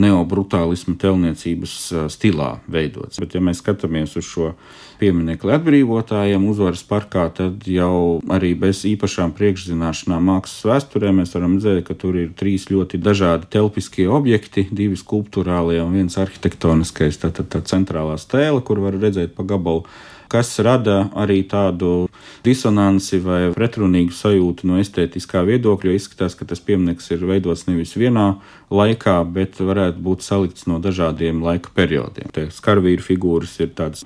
neobrutālismu 0.00 0.96
telniecības 0.98 1.74
stilā 2.10 2.56
veidots. 2.66 3.20
Bet, 3.22 3.36
ja 3.36 3.42
mēs 3.44 3.60
skatāmies 3.62 4.16
uz 4.18 4.26
šo 4.26 4.50
pieminiektu 4.98 5.52
atbrīvotājiem 5.54 6.46
uzvaras 6.50 6.82
parkā, 6.88 7.28
tad 7.34 7.66
jau 7.70 8.20
arī 8.34 8.54
bez 8.58 8.82
īpašām 8.90 9.34
priekšzināšanām 9.38 10.30
mākslas 10.30 10.66
vēsturē 10.70 11.12
mēs 11.14 11.34
varam 11.36 11.58
redzēt, 11.58 11.84
ka 11.86 11.98
tur 11.98 12.18
ir 12.18 12.32
trīs 12.38 12.66
ļoti 12.72 12.98
dažādi 13.02 13.50
telpiskie 13.54 14.08
objekti, 14.10 14.66
divi 14.74 14.98
skulptūrālie 14.98 15.78
un 15.84 15.94
viens 15.94 16.18
arhitektoniskais, 16.18 17.20
tātad 17.22 17.50
tā, 17.50 17.60
tā 17.60 17.74
centrālā 17.74 18.18
stēle, 18.18 18.62
kur 18.66 18.82
var 18.82 18.98
redzēt 18.98 19.36
pa 19.38 19.46
gabalu 19.46 19.86
kas 20.34 20.50
rada 20.66 21.04
arī 21.14 21.40
tādu 21.46 22.08
disonanci 22.44 23.20
vai 23.22 23.40
pretrunīgu 23.54 24.14
sajūtu 24.14 24.66
no 24.66 24.80
estētiskā 24.82 25.44
viedokļa. 25.46 25.92
Jo 25.92 25.98
izskatās, 26.00 26.34
ka 26.34 26.48
tas 26.50 26.62
piemineklis 26.64 27.12
ir 27.14 27.26
veidots 27.28 27.68
nevis 27.68 27.94
vienā 27.98 28.32
laikā, 28.74 29.20
bet 29.36 29.60
varētu 29.62 30.02
būt 30.02 30.26
salikts 30.26 30.66
no 30.70 30.80
dažādiem 30.82 31.44
laika 31.44 31.70
periodiem. 31.76 32.32
Tie 32.34 32.48
skarvīru 32.54 33.06
figūras 33.06 33.54
ir 33.62 33.76
tādas 33.78 34.02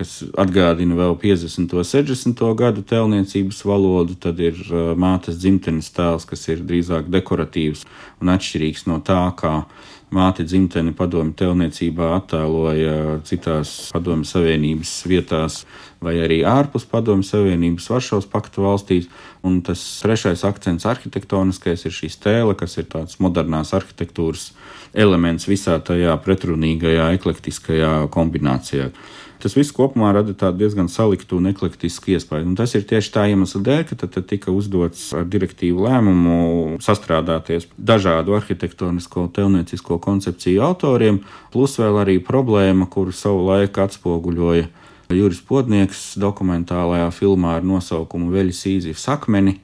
kas 0.00 0.20
atgādina 0.40 0.96
vēl 0.96 1.16
50. 1.20 1.74
un 1.76 1.84
60. 1.84 2.42
gadu 2.56 2.82
tēlniecības 2.88 3.58
valodu, 3.68 4.16
tad 4.22 4.40
ir 4.40 4.56
uh, 4.70 4.92
mātes 4.96 5.36
dzimtenes 5.42 5.90
tēls, 5.92 6.24
kas 6.28 6.46
ir 6.48 6.62
drīzāk 6.64 7.10
dekoratīvs 7.12 7.84
un 8.22 8.32
atšķirīgs 8.32 8.86
no 8.88 9.00
tā, 9.04 9.20
kā 9.36 9.66
māte 10.14 10.44
dzimteni 10.46 10.92
padomju 10.96 11.36
telniecībā 11.38 12.10
attēloja 12.16 13.20
citās 13.26 13.90
padomju 13.94 14.26
savienības 14.28 14.94
vietās 15.10 15.60
vai 16.02 16.16
arī 16.24 16.40
ārpus 16.48 16.86
padomju 16.90 17.26
savienības 17.28 17.88
Varšavas 17.92 18.28
paktu 18.30 18.64
valstīs. 18.64 19.08
Un 19.46 19.60
tas 19.64 19.80
trešais 20.02 20.42
akcents 20.48 20.86
arhitektoniskais 20.88 21.86
ir 21.86 21.94
šī 21.94 22.10
stēle, 22.12 22.56
kas 22.58 22.78
ir 22.80 22.88
tāds 22.92 23.20
modernās 23.22 23.74
arhitektūras 23.76 24.50
elements 24.92 25.46
visā 25.48 25.78
tajā 25.84 26.16
pretrunīgajā, 26.24 27.10
eklektiskajā 27.18 27.94
kombinācijā. 28.12 28.90
Tas 29.40 29.56
viss 29.56 29.72
kopumā 29.72 30.10
rada 30.12 30.50
diezgan 30.52 30.90
saliktu 30.92 31.38
un 31.40 31.48
eklektisku 31.50 32.12
iespēju. 32.14 32.50
Un 32.50 32.58
tas 32.58 32.74
ir 32.76 32.84
tieši 32.88 33.12
tā 33.14 33.24
iemesla 33.32 33.62
dēļ, 33.66 33.84
ka 33.88 33.96
tad, 34.02 34.12
tad 34.16 34.26
tika 34.28 34.52
uzdots 34.52 35.06
ar 35.16 35.24
direktīvu 35.30 35.86
lēmumu 35.86 36.36
sastrādāties 36.84 37.70
dažādu 37.76 38.36
arhitektonisko 38.36 39.24
un 39.24 39.32
telniecisko 39.36 39.98
koncepciju 40.04 40.62
autoriem, 40.66 41.22
plus 41.54 41.78
vēl 41.80 42.02
arī 42.02 42.18
problēma, 42.20 42.90
kuru 42.92 43.16
savu 43.16 43.46
laiku 43.48 43.86
atspoguļoja 43.86 44.68
Juris 45.10 45.40
Podnieks 45.42 46.14
dokumentālajā 46.22 47.08
filmā 47.16 47.56
ar 47.58 47.64
nosaukumu 47.66 48.30
Veļas 48.30 48.66
īzivs 48.70 49.08
akmeni 49.10 49.56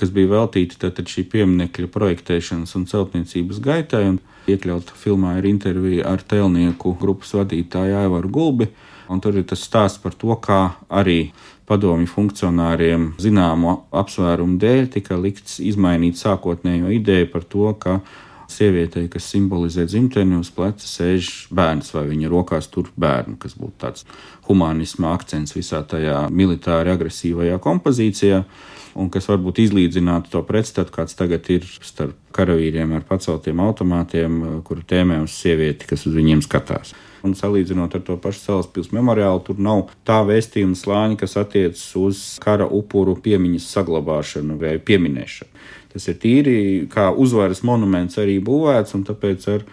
kas 0.00 0.12
bija 0.14 0.30
veltīti 0.32 0.78
tātad 0.80 1.10
šī 1.10 1.26
pieminiekļa 1.28 1.90
projektēšanas 1.92 2.72
un 2.78 2.86
celtniecības 2.88 3.60
gaitai. 3.64 4.04
Un 4.14 4.20
iekļauta 4.50 4.96
filmā 4.96 5.36
ir 5.38 5.48
intervija 5.50 6.08
ar 6.08 6.24
tēlnieku 6.24 6.94
grupas 7.00 7.34
vadītāju 7.36 7.98
Aivaru 8.00 8.32
Gulbi. 8.32 8.70
Un 9.10 9.18
tur 9.18 9.40
ir 9.40 9.46
tas 9.50 9.62
stāsts 9.66 9.98
par 9.98 10.14
to, 10.14 10.30
kā 10.38 10.60
arī 10.86 11.32
padomju 11.66 12.06
funkcionāriem 12.10 13.12
zināmu 13.22 13.76
apsvērumu 13.90 14.58
dēļ 14.62 14.90
tika 14.94 15.18
likts 15.18 15.58
izmainīt 15.62 16.18
sākotnējo 16.18 16.92
ideju 16.94 17.30
par 17.32 17.46
to, 17.50 17.72
ka 17.82 17.98
sievietei, 18.52 19.08
kas 19.12 19.28
simbolizē 19.32 19.86
dzimteni, 19.88 20.38
uz 20.40 20.50
pleca 20.54 20.86
sēž 20.86 21.30
bērns 21.54 21.94
vai 21.96 22.06
viņa 22.10 22.30
rokās 22.32 22.70
tur 22.72 22.90
bērnu, 23.00 23.38
kas 23.40 23.56
būtu 23.58 23.76
tāds 23.84 24.06
humanisma 24.48 25.14
akcents 25.14 25.56
visā 25.56 25.82
tajā 25.86 26.26
militāri 26.34 26.92
agresīvajā 26.94 27.60
kompozīcijā 27.62 28.44
un 28.98 29.10
kas 29.12 29.28
varbūt 29.30 29.60
izlīdzinātu 29.64 30.32
to 30.32 30.42
pretstatu, 30.46 30.92
kāds 30.94 31.14
tagad 31.18 31.46
ir 31.52 31.66
starp 31.66 32.16
karavīriem 32.34 32.96
ar 32.96 33.06
paceltiem 33.06 33.62
automātiem, 33.62 34.40
kuru 34.66 34.82
tēmē 34.86 35.20
uz 35.24 35.36
sievieti, 35.38 35.88
kas 35.90 36.06
uz 36.10 36.16
viņiem 36.16 36.42
skatās. 36.46 36.94
Un 37.26 37.34
salīdzinot 37.36 37.94
ar 37.98 38.02
to 38.04 38.16
pašu 38.16 38.40
Salaspils 38.40 38.94
memoriālu, 38.96 39.42
tur 39.44 39.58
nav 39.60 39.90
tā 40.08 40.22
vēstījuma 40.24 40.78
slāņa, 40.78 41.18
kas 41.20 41.36
attiecas 41.36 41.84
uz 42.00 42.22
kara 42.40 42.64
upuru 42.64 43.18
piemiņas 43.20 43.68
saglabāšanu 43.74 44.56
vai 44.60 44.78
pieminēšanu. 44.80 45.66
Tas 45.90 46.08
ir 46.10 46.18
tīri 46.22 46.56
kā 46.90 47.10
uzvaras 47.10 47.64
monuments 47.66 48.18
arī 48.22 48.38
būvēts, 48.44 48.94
un 48.98 49.06
tāpēc 49.08 49.46
ar 49.50 49.64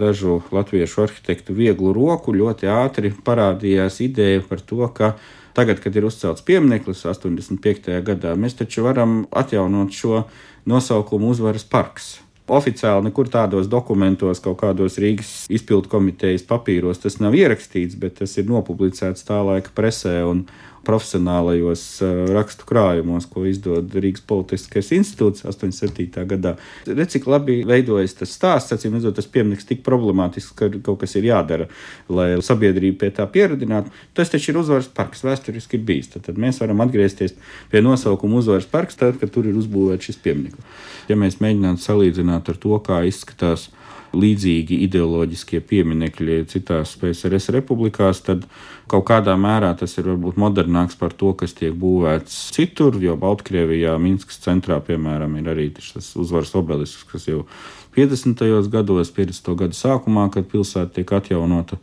dažu 0.00 0.40
latviešu 0.52 1.06
arhitektu 1.06 1.54
vieglu 1.56 1.92
roku 1.96 2.34
ļoti 2.34 2.68
ātri 2.68 3.12
parādījās 3.24 4.00
ideja 4.04 4.42
par 4.48 4.60
to, 4.64 4.84
ka 4.92 5.14
Tagad, 5.52 5.82
kad 5.84 5.96
ir 5.96 6.06
uzcelts 6.08 6.44
piemineklis 6.48 7.04
85. 7.04 7.98
gadā, 8.06 8.32
mēs 8.40 8.56
taču 8.56 8.86
varam 8.86 9.26
atjaunot 9.36 9.92
šo 9.92 10.22
nosaukumu 10.68 11.28
uzvaras 11.34 11.66
parks. 11.68 12.14
Oficiāli 12.52 13.06
nekur 13.06 13.28
tādos 13.32 13.68
dokumentos, 13.70 14.40
kaut 14.42 14.58
kādos 14.62 14.96
Rīgas 15.00 15.44
izpildu 15.52 15.88
komitejas 15.92 16.44
papīros 16.48 17.00
tas 17.04 17.18
nav 17.20 17.36
ierakstīts, 17.36 17.96
bet 18.00 18.18
tas 18.20 18.34
ir 18.40 18.48
nopublicēts 18.48 19.28
tā 19.28 19.38
laika 19.44 19.72
presē 19.76 20.22
un, 20.28 20.46
profesionālajos 20.86 21.82
eh, 22.02 22.20
rakstu 22.34 22.66
krājumos, 22.68 23.26
ko 23.30 23.44
izdod 23.48 23.92
Rīgas 23.94 24.24
Politiskais 24.28 24.92
institūts 24.96 25.46
87. 25.48 26.24
gadā. 26.28 26.54
Redz, 26.86 27.14
cik 27.16 27.28
labi 27.30 27.60
veidojas 27.68 28.16
tas 28.18 28.34
stāsts, 28.36 28.74
acīm 28.74 28.96
redzot, 28.98 29.16
tas 29.18 29.28
pieminieks 29.30 29.68
tik 29.68 29.82
problemātisks, 29.86 30.54
ka 30.58 30.70
kaut 30.82 31.02
kas 31.02 31.16
ir 31.18 31.28
jādara, 31.30 31.68
lai 32.12 32.30
sabiedrība 32.44 33.04
pie 33.04 33.12
tā 33.18 33.26
pieradinātu. 33.30 33.92
Tas 34.16 34.32
taču 34.32 34.52
ir 34.52 34.62
uzvaras 34.62 34.90
parks, 34.92 35.24
vēsturiski 35.26 35.78
ir 35.78 35.86
bijis. 35.88 36.12
Tad, 36.14 36.26
tad 36.28 36.40
mēs 36.40 36.60
varam 36.62 36.82
atgriezties 36.84 37.36
pie 37.72 37.84
nosaukuma 37.84 38.40
uzvaras 38.42 38.68
parks, 38.70 38.98
tad, 39.00 39.20
kad 39.20 39.32
tur 39.34 39.48
ir 39.50 39.58
uzbūvēts 39.58 40.10
šis 40.10 40.20
piemineklis. 40.24 40.82
Ja 41.10 41.18
mēs 41.18 41.40
mēģinātu 41.42 41.84
salīdzināt 41.84 42.50
ar 42.52 42.60
to, 42.62 42.76
kā 42.84 43.02
izskatās 43.08 43.70
līdzīgi 44.12 44.78
ideoloģiskie 44.86 45.62
pieminekļi 45.68 46.38
citās 46.50 46.94
PSRS 47.00 47.52
republikās, 47.56 48.22
tad 48.26 48.46
kaut 48.90 49.06
kādā 49.08 49.34
mērā 49.40 49.72
tas 49.78 49.96
ir 49.98 50.10
varbūt 50.10 50.40
modernāks 50.40 50.98
par 51.00 51.14
to, 51.16 51.32
kas 51.38 51.56
tiek 51.58 51.74
būvēts 51.78 52.38
citur, 52.56 52.98
jo 53.00 53.16
Baltkrievijā, 53.20 53.94
Minskas 54.02 54.42
centrā, 54.44 54.80
piemēram, 54.84 55.38
ir 55.40 55.52
arī 55.54 55.68
tas 55.76 56.12
uzvaras 56.18 56.52
obelisks, 56.58 57.06
kas 57.08 57.28
jau 57.30 57.46
50. 57.96 58.44
gados, 58.72 59.12
50. 59.12 59.52
gadu 59.58 59.76
sākumā, 59.76 60.28
kad 60.32 60.48
pilsēta 60.48 60.98
tiek 60.98 61.12
atjaunota, 61.12 61.76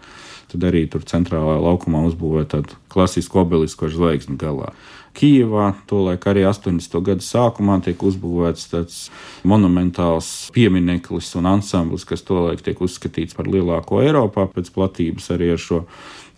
tad 0.50 0.66
arī 0.66 0.88
tur 0.90 1.06
centrālajā 1.06 1.60
laukumā 1.62 2.02
uzbūvē 2.10 2.48
tādu 2.50 2.78
klasisku 2.90 3.44
obelisku 3.44 3.86
ar 3.86 3.94
zvaigzni 3.94 4.38
galā. 4.42 4.72
Kijevā, 5.18 5.72
tolaik 5.90 6.28
arī 6.30 6.46
80. 6.48 7.00
gadu 7.06 7.26
sākumā 7.26 7.80
tiek 7.86 8.02
uzbūvēts 8.06 8.70
tāds 8.72 9.00
monumentāls 9.48 10.50
piemineklis 10.56 11.34
un 11.40 11.50
ansamblis, 11.50 12.06
kas 12.08 12.26
tolaik 12.28 12.64
tiek 12.66 12.80
uzskatīts 12.82 13.38
par 13.38 13.50
lielāko 13.52 14.04
Eiropā 14.04 14.48
pēc 14.54 14.72
platības 14.76 15.32
arī 15.36 15.54
ar 15.56 15.62
šo 15.62 15.84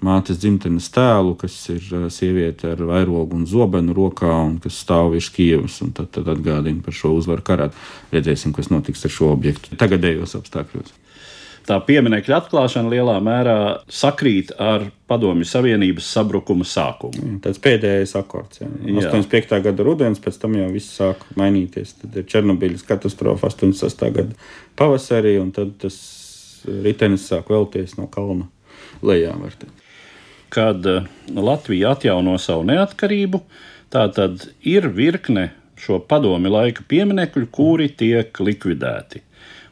mātes 0.02 0.40
dzimtenes 0.42 0.90
tēlu, 0.94 1.36
kas 1.38 1.58
ir 1.74 1.84
uh, 1.94 2.08
sieviete 2.10 2.72
ar 2.74 2.82
vairogu 2.90 3.38
un 3.38 3.46
zobenu 3.50 3.94
rokā 3.98 4.32
un 4.48 4.58
kas 4.64 4.80
stāv 4.82 5.12
virs 5.14 5.30
Kievas. 5.36 5.78
Tad, 5.94 6.10
tad 6.16 6.32
atgādina 6.34 6.82
par 6.82 6.98
šo 6.98 7.14
uzvaru 7.20 7.46
karā. 7.46 7.70
Redzēsim, 8.14 8.56
kas 8.58 8.72
notiks 8.74 9.06
ar 9.06 9.14
šo 9.14 9.30
objektu 9.36 9.78
tagadējos 9.78 10.40
apstākļos 10.42 10.98
tā 11.68 11.78
pieminiekļa 11.86 12.38
atklāšana 12.42 12.92
lielā 12.92 13.18
mērā 13.24 13.58
sakrīt 13.92 14.54
ar 14.62 14.88
Padomju 15.12 15.48
Savienības 15.48 16.08
sabrukuma 16.16 16.66
sākumu. 16.68 17.20
Mm, 17.20 17.38
tas 17.44 17.60
pēdējais 17.62 18.16
akords. 18.20 18.62
Jā. 18.64 18.70
Jā. 18.88 19.12
85. 19.12 19.60
gada 19.68 19.86
rudens, 19.86 20.22
pēc 20.24 20.40
tam 20.42 20.58
jau 20.60 20.70
viss 20.74 20.96
sāk 20.98 21.24
mainīties. 21.40 21.98
Tad 22.02 22.18
ir 22.22 22.28
Černobiļas 22.32 22.88
katastrofa 22.88 23.52
86. 23.52 24.08
gada 24.18 24.38
pavasarī, 24.80 25.36
un 25.42 25.54
tad 25.56 25.76
tas 25.82 26.00
ritenis 26.66 27.28
sāk 27.30 27.52
vēlties 27.52 27.98
no 28.00 28.08
kalna 28.12 28.50
lejā. 29.06 29.36
Kad 30.52 30.86
eh, 30.86 31.10
Latvija 31.36 31.96
atjauno 31.96 32.38
savu 32.42 32.66
neatkarību, 32.70 33.42
tā 33.94 34.08
tad 34.16 34.48
ir 34.68 34.90
virkne 34.96 35.52
šo 35.82 36.00
padomi 36.06 36.52
laika 36.52 36.86
pieminekļu, 36.88 37.48
kuri 37.54 37.90
tiek 37.98 38.38
likvidēti. 38.40 39.24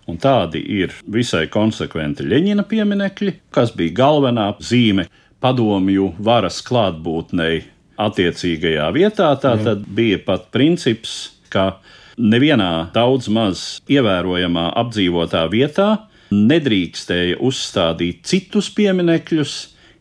Un 0.09 0.17
tādi 0.17 0.61
ir 0.79 0.93
visai 1.11 1.45
konsekventi 1.51 2.25
Leņķina 2.25 2.65
pieminekļi, 2.69 3.33
kas 3.53 3.75
bija 3.77 3.97
galvenā 3.99 4.47
zīme 4.63 5.05
padomju 5.43 6.13
varas 6.25 6.63
klātbūtnei 6.65 7.61
attiecīgajā 7.99 8.89
vietā. 8.95 9.29
Tā 9.41 9.55
tad 9.61 9.85
bija 9.85 10.19
pat 10.25 10.49
princips, 10.55 11.35
ka 11.53 11.75
nevienā 12.19 12.89
daudz 12.95 13.29
maz 13.31 13.65
ievērojamā 13.91 14.69
apdzīvotā 14.81 15.45
vietā 15.51 15.89
nedrīkstēja 16.33 17.39
uzstādīt 17.45 18.21
citus 18.29 18.69
pieminekļus, 18.75 19.53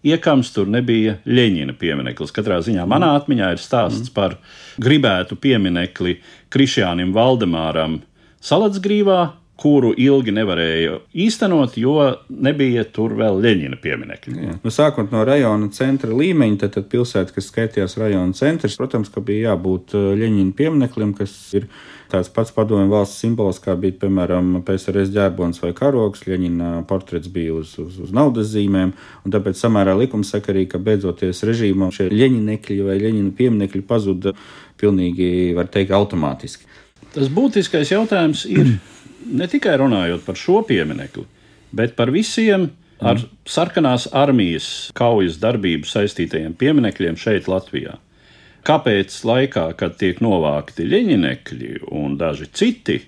iekams 0.08 0.52
tur 0.54 0.68
nebija 0.70 1.18
Leņķina 1.26 1.74
piemineklis. 1.78 2.34
Katrā 2.34 2.60
ziņā 2.64 2.84
manā 2.88 3.14
atmiņā 3.18 3.52
ir 3.54 3.62
stāsts 3.62 4.12
par 4.14 4.36
gribētu 4.80 5.38
pieminekli 5.40 6.18
Krišjānam 6.52 7.14
Valdemāram 7.16 8.00
Salatsgrīvā, 8.44 9.22
kuru 9.58 9.90
ilgi 9.98 10.32
nevarēja 10.34 11.00
īstenot, 11.18 11.74
jo 11.80 11.96
nebija 12.30 12.84
tur 12.94 13.16
vēl 13.18 13.40
Leņķina 13.42 13.78
pieminekļa. 13.82 14.56
Nu, 14.62 14.72
sākot 14.72 15.10
no 15.14 15.24
rajona 15.26 15.70
centra 15.74 16.14
līmeņa, 16.14 16.60
tad, 16.62 16.76
tad 16.76 16.88
pilsēta, 16.92 17.34
kas 17.34 17.48
skaitījās 17.50 17.98
rajona 17.98 18.36
centrs, 18.38 18.78
protams, 18.78 19.10
ka 19.10 19.22
bija 19.24 19.52
jābūt 19.52 19.96
uh, 19.98 20.10
Leņķina 20.18 20.54
piemineklim, 20.58 21.14
kas 21.18 21.34
ir 21.58 21.66
tāds 22.12 22.30
pats 22.32 22.54
padomju 22.54 22.86
valsts 22.92 23.18
simbols, 23.24 23.58
kā 23.64 23.74
bija, 23.80 23.96
piemēram, 24.04 24.60
PSRS 24.66 25.10
ģērbons 25.16 25.58
vai 25.64 25.72
karogs. 25.76 26.22
Leņķina 26.28 26.70
portrets 26.88 27.30
bija 27.32 27.56
uz, 27.58 27.74
uz, 27.82 27.98
uz 28.06 28.14
naudas 28.14 28.52
zīmēm, 28.52 28.94
un 29.26 29.34
tāpēc 29.34 29.58
samērā 29.58 29.96
likumsakarīgi, 30.04 30.70
ka 30.76 30.82
beidzoties 30.86 31.42
režīmam 31.48 31.90
šie 31.94 32.06
Leņķinekļi 32.14 32.78
vai 32.86 33.00
Leņķina 33.02 33.34
pieminekļi 33.42 33.82
pazuda 33.90 34.36
pilnīgi, 34.78 35.56
var 35.58 35.66
teikt, 35.74 35.90
automātiski. 35.98 36.70
Tas 37.08 37.26
būtiskais 37.32 37.90
jautājums 37.90 38.44
ir 38.46 38.76
ne 39.26 39.48
tikai 39.50 39.76
runājot 39.80 40.24
par 40.26 40.38
šo 40.38 40.62
pieminekli, 40.68 41.24
bet 41.74 41.96
par 41.98 42.12
visiem 42.14 42.70
ar 42.98 43.20
sarkanās 43.46 44.08
armijas 44.16 44.90
kaujas 44.98 45.38
darbību 45.42 45.86
saistītajiem 45.88 46.56
pieminekļiem 46.58 47.18
šeit, 47.20 47.48
Latvijā. 47.50 47.98
Kāpēc 48.66 49.14
laikā, 49.24 49.68
kad 49.78 49.94
tiek 50.00 50.18
novākti 50.20 50.86
leņķinekļi 50.88 51.86
un 51.94 52.18
daži 52.20 52.48
citi, 52.52 52.98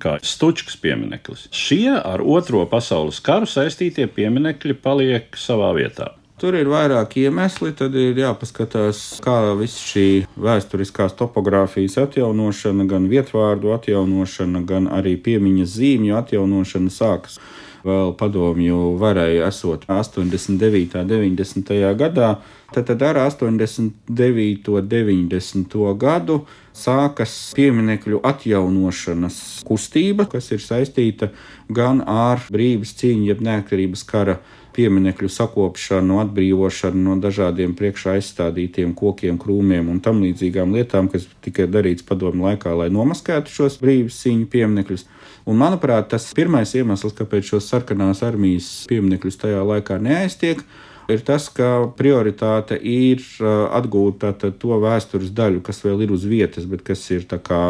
kā 0.00 0.16
Stučkas 0.24 0.76
piemineklis, 0.80 1.46
šie 1.54 1.92
ar 1.94 2.24
Otro 2.24 2.64
pasaules 2.68 3.20
karu 3.24 3.48
saistītie 3.48 4.08
pieminekļi 4.10 4.76
paliek 4.82 5.36
savā 5.38 5.70
vietā? 5.76 6.14
Tur 6.40 6.56
ir 6.56 6.70
vairāk 6.72 7.18
iemesli, 7.20 7.74
tad 7.76 7.92
ir 8.00 8.16
jāpaskatās, 8.16 9.18
kā 9.20 9.34
viss 9.58 9.82
šī 9.90 10.04
vēsturiskās 10.40 11.12
topogrāfijas 11.18 11.98
atjaunošana, 12.00 12.86
gan 12.88 13.10
vietvārdu 13.12 13.74
atjaunošana, 13.74 14.62
gan 14.64 14.86
arī 14.88 15.18
piemiņas 15.20 15.74
zīmju 15.74 16.16
atjaunošana 16.16 16.92
sākas. 16.94 17.36
Vēl 17.84 18.14
padomju 18.16 18.94
varēja 19.00 19.50
esot 19.52 19.84
89. 19.88 20.96
un 21.00 21.10
90. 21.12 21.76
gadā, 22.00 22.30
tad, 22.72 22.88
tad 22.88 23.04
ar 23.04 23.20
89. 23.26 24.72
un 24.72 24.88
90. 24.88 25.76
gadu 26.00 26.38
sākas 26.76 27.34
pieminiekļu 27.56 28.22
atjaunošanas 28.30 29.42
kustība, 29.68 30.24
kas 30.32 30.48
ir 30.56 30.64
saistīta 30.64 31.30
gan 31.68 32.00
ar 32.04 32.44
brīvības 32.48 32.96
cīņu, 33.00 33.28
jeb 33.28 33.44
neatkarības 33.44 34.04
kara 34.08 34.38
pieminekļu 34.80 35.28
sakopšanu, 35.28 36.20
atbrīvošanu 36.24 37.02
no 37.04 37.16
dažādiem 37.20 37.74
priekšā 37.76 38.16
aizstādītiem 38.16 38.94
kokiem, 38.96 39.38
krūmiem 39.40 39.90
un 39.92 40.00
tam 40.04 40.22
līdzīgām 40.24 40.72
lietām, 40.76 41.10
kas 41.12 41.28
tika 41.44 41.68
darīts 41.68 42.06
padomu 42.06 42.48
laikā, 42.48 42.72
lai 42.78 42.88
nomaskētu 42.92 43.52
šos 43.52 43.80
brīvības 43.82 44.20
cīņu 44.24 44.48
pieminekļus. 44.54 45.06
Un, 45.48 45.58
manuprāt, 45.60 46.10
tas 46.12 46.28
ir 46.30 46.38
pirmais 46.42 46.72
iemesls, 46.76 47.16
kāpēc 47.18 47.52
šos 47.52 47.68
sarkanās 47.72 48.22
armijas 48.24 48.68
pieminekļus 48.90 49.40
tajā 49.44 49.64
laikā 49.74 50.00
neaiztiek. 50.00 50.64
ir 51.10 51.24
tas, 51.26 51.48
ka 51.50 51.90
prioritāte 51.98 52.76
ir 52.86 53.24
atgūt 53.42 54.22
to 54.62 54.76
vēstures 54.78 55.32
daļu, 55.34 55.62
kas 55.66 55.82
vēl 55.82 56.04
ir 56.06 56.12
uz 56.14 56.26
vietas, 56.28 56.68
bet 56.70 56.84
kas 56.86 57.02
ir 57.10 57.26
tā 57.26 57.40
kā 57.42 57.62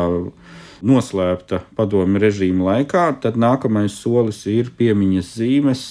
noslēpta 0.87 1.61
padomju 1.77 2.21
režīma 2.23 2.67
laikā, 2.71 3.05
tad 3.23 3.37
nākamais 3.41 3.95
solis 4.01 4.43
ir 4.51 4.71
piemiņas 4.79 5.33
zīmes 5.41 5.83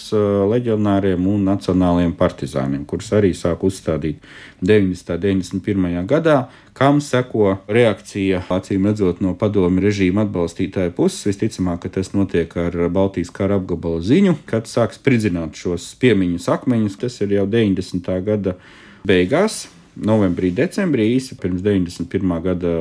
leģionāriem 0.51 1.27
un 1.29 1.45
nacionālajiem 1.47 2.15
partizāniem, 2.19 2.85
kurus 2.89 3.11
arī 3.15 3.31
sāk 3.37 3.63
uzstādīt 3.67 4.23
90. 4.65 5.15
un 5.15 5.23
91. 5.23 6.03
gadā, 6.09 6.37
kam 6.73 7.01
seko 7.03 7.57
reakcija, 7.67 8.43
acīm 8.49 8.87
redzot, 8.89 9.23
no 9.23 9.33
padomju 9.39 9.83
režīma 9.83 10.25
atbalstītāju 10.27 10.95
puses. 10.97 11.25
Visticamāk, 11.29 11.83
ka 11.85 11.95
tas 11.99 12.13
notiek 12.15 12.53
ar 12.59 12.77
Baltijas 12.93 13.33
kara 13.35 13.59
apgabalu 13.59 14.03
ziņu, 14.05 14.37
kad 14.49 14.69
sāk 14.69 14.95
spridzināt 14.97 15.59
šos 15.59 15.91
piemiņas 16.01 16.47
akmeņus. 16.55 17.01
Tas 17.03 17.19
ir 17.25 17.35
jau 17.39 17.49
90. 17.49 18.15
gada 18.25 18.55
beigās 19.07 19.67
novembrī, 20.05 20.51
decembrī, 20.55 21.09
īsi 21.17 21.37
pirms 21.39 21.63
91. 21.65 22.33
gada 22.43 22.73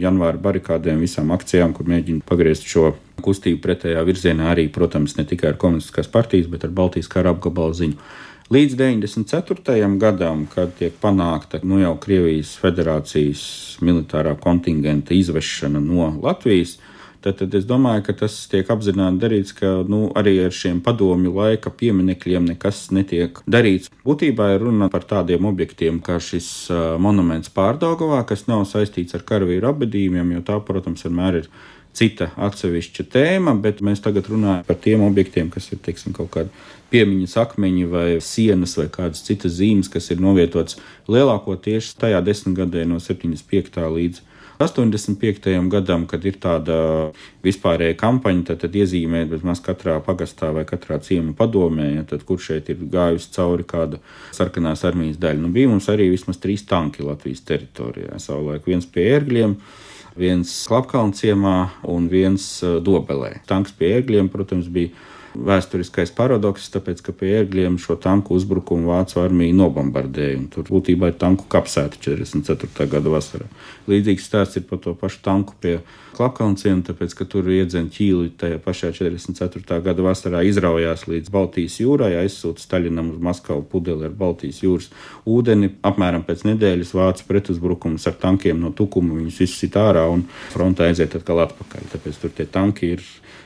janvāra 0.00 0.40
barikādēm, 0.40 1.02
visām 1.04 1.32
akcijām, 1.34 1.74
kur 1.76 1.88
mēģina 1.90 2.24
pagriezt 2.28 2.68
šo 2.68 2.92
kustību 3.24 3.62
pretējā 3.64 4.04
virzienā, 4.06 4.50
arī, 4.52 4.68
protams, 4.72 5.16
ne 5.18 5.26
tikai 5.28 5.52
ar 5.52 5.58
komunistiskās 5.60 6.10
partijas, 6.12 6.50
bet 6.52 6.66
ar 6.66 6.74
Baltijas 6.76 7.10
kara 7.10 7.34
apgabalu 7.34 7.76
ziņu. 7.80 7.98
Līdz 8.52 8.76
94. 8.76 9.86
gadam, 9.98 10.44
kad 10.52 10.74
tiek 10.76 10.92
panākta 11.00 11.62
nu, 11.64 11.78
jau 11.80 11.94
Krievijas 11.96 12.52
federācijas 12.60 13.44
militārā 13.80 14.34
kontingenta 14.36 15.16
izvešana 15.16 15.80
no 15.80 16.10
Latvijas, 16.20 16.76
Tad, 17.24 17.38
tad 17.40 17.54
es 17.56 17.64
domāju, 17.64 18.02
ka 18.04 18.12
tas 18.20 18.34
tiek 18.52 18.68
apzināti 18.68 19.22
darīts, 19.22 19.54
ka 19.56 19.68
nu, 19.88 20.10
arī 20.18 20.34
ar 20.44 20.52
šiem 20.52 20.82
padomju 20.84 21.30
laika 21.32 21.70
pieminekļiem 21.72 22.50
nekas 22.50 22.90
netiek 22.92 23.40
darīts. 23.48 23.88
Būtībā 24.04 24.50
ir 24.52 24.66
runa 24.66 24.90
par 24.92 25.06
tādiem 25.08 25.46
objektiem 25.48 26.02
kā 26.04 26.18
šis 26.20 26.50
monuments 27.00 27.48
Pārdagovā, 27.54 28.20
kas 28.28 28.44
nav 28.50 28.66
saistīts 28.68 29.16
ar 29.16 29.24
karavīru 29.24 29.70
apbedījumiem, 29.70 30.34
jo 30.36 30.44
tā, 30.44 30.58
protams, 30.68 31.06
vienmēr 31.08 31.40
ir 31.40 31.48
cita 31.94 32.28
atsevišķa 32.44 33.06
tēma, 33.14 33.54
bet 33.62 33.80
mēs 33.86 34.02
tagad 34.04 34.28
runājam 34.28 34.66
par 34.68 34.78
tiem 34.84 35.04
objektiem, 35.06 35.48
kas 35.54 35.70
ir 35.72 35.80
teiksim, 35.80 36.12
kaut 36.16 36.32
kādi 36.34 36.52
piemiņas 36.92 37.38
akmeņi 37.40 37.88
vai 37.90 38.06
sienas 38.22 38.76
vai 38.78 38.88
kādas 38.92 39.24
citas 39.26 39.56
zīmes, 39.58 39.88
kas 39.90 40.10
ir 40.12 40.20
novietotas 40.22 40.76
lielākoties 41.10 41.94
tajā 41.98 42.20
desmitgadē 42.26 42.84
no 42.90 43.00
75. 43.02 43.80
līdz 43.96 44.22
85. 44.58 45.68
gadam, 45.70 46.04
kad 46.06 46.24
ir 46.24 46.36
tāda 46.42 46.76
vispārēja 47.44 47.96
kampaņa, 47.98 48.44
tad, 48.50 48.60
tad 48.64 48.76
iezīmēt 48.78 49.32
vismaz 49.32 49.62
katrā 49.64 49.96
pagastā 50.04 50.52
vai 50.54 50.62
katrā 50.68 51.00
ciema 51.02 51.34
padomē, 51.36 51.88
ja, 51.96 52.04
tad, 52.08 52.22
kur 52.28 52.38
šeit 52.42 52.70
ir 52.70 52.84
gājusi 52.92 53.32
cauri 53.34 53.66
kāda 53.66 53.98
sarkanās 54.34 54.84
armijas 54.86 55.18
daļa. 55.22 55.42
Nu, 55.42 55.50
bija 55.54 55.72
mums 55.72 55.90
arī 55.92 56.08
vismaz 56.12 56.38
trīs 56.42 56.66
tanki 56.70 57.02
Latvijas 57.06 57.42
teritorijā. 57.48 58.20
Savulaik 58.22 58.68
viens 58.70 58.86
pie 58.86 59.08
ērgļiem, 59.16 59.56
viens 60.18 60.54
Klapkalnu 60.68 61.18
ciemā 61.18 61.56
un 61.90 62.06
viens 62.12 62.46
uh, 62.62 62.78
Dobelē. 62.84 63.40
Tanks 63.50 63.74
pie 63.74 63.96
ērgļiem, 63.98 64.30
protams, 64.30 64.70
bija 64.70 64.94
vēsturiskais 65.34 66.12
paradoks, 66.14 66.68
tāpēc, 66.74 67.02
ka 67.04 67.14
pie 67.16 67.32
ērgļiem 67.40 67.76
šo 67.82 67.96
tanku 68.00 68.36
uzbrukumu 68.38 68.92
Vācu 68.92 69.20
armija 69.22 69.56
nobombardēja. 69.58 70.40
Tur 70.54 70.70
būtībā 70.70 71.10
ir 71.10 71.18
tanku 71.20 71.48
kapsēta 71.50 72.00
44. 72.00 72.88
gada 72.90 73.12
vasarā. 73.12 73.48
Līdzīgs 73.90 74.26
stāsts 74.28 74.60
ir 74.60 74.66
par 74.68 74.80
to 74.84 74.94
pašu 74.98 75.22
tanku 75.24 75.56
pie 75.60 75.78
Klapkalnciena, 76.14 76.84
tāpēc, 76.86 77.14
ka 77.18 77.24
tur 77.26 77.48
iedzen 77.50 77.88
ķīli 77.90 78.28
tajā 78.38 78.60
pašā 78.62 78.92
44. 78.94 79.80
gada 79.82 80.04
vasarā 80.06 80.44
izraujās 80.46 81.08
līdz 81.10 81.32
Baltijas 81.34 81.80
jūrai, 81.82 82.12
aizsūta 82.20 82.62
Staļinam 82.62 83.10
uz 83.10 83.18
Maskavu 83.18 83.64
pudeli 83.72 84.06
ar 84.06 84.14
Baltijas 84.14 84.62
jūras 84.62 84.92
ūdeni. 85.26 85.72
Apmēram 85.82 86.22
pēc 86.26 86.46
nedēļas 86.46 86.94
vācu 86.94 87.26
pretuzbrukums 87.26 88.06
ar 88.06 88.14
tankiem 88.22 88.62
no 88.62 88.70
tukuma 88.70 89.18
viņus 89.18 89.42
izsit 89.48 89.74
ārā 89.80 90.06
un 90.12 90.22
frontē 90.54 90.92
aiziet 90.92 91.18
atkal 91.18 91.42
atpakaļ. 91.48 91.90
Tāpēc 91.96 92.22
tur 92.22 92.36
tie 92.38 92.46
tanki 92.46 92.94
ir 92.94 93.02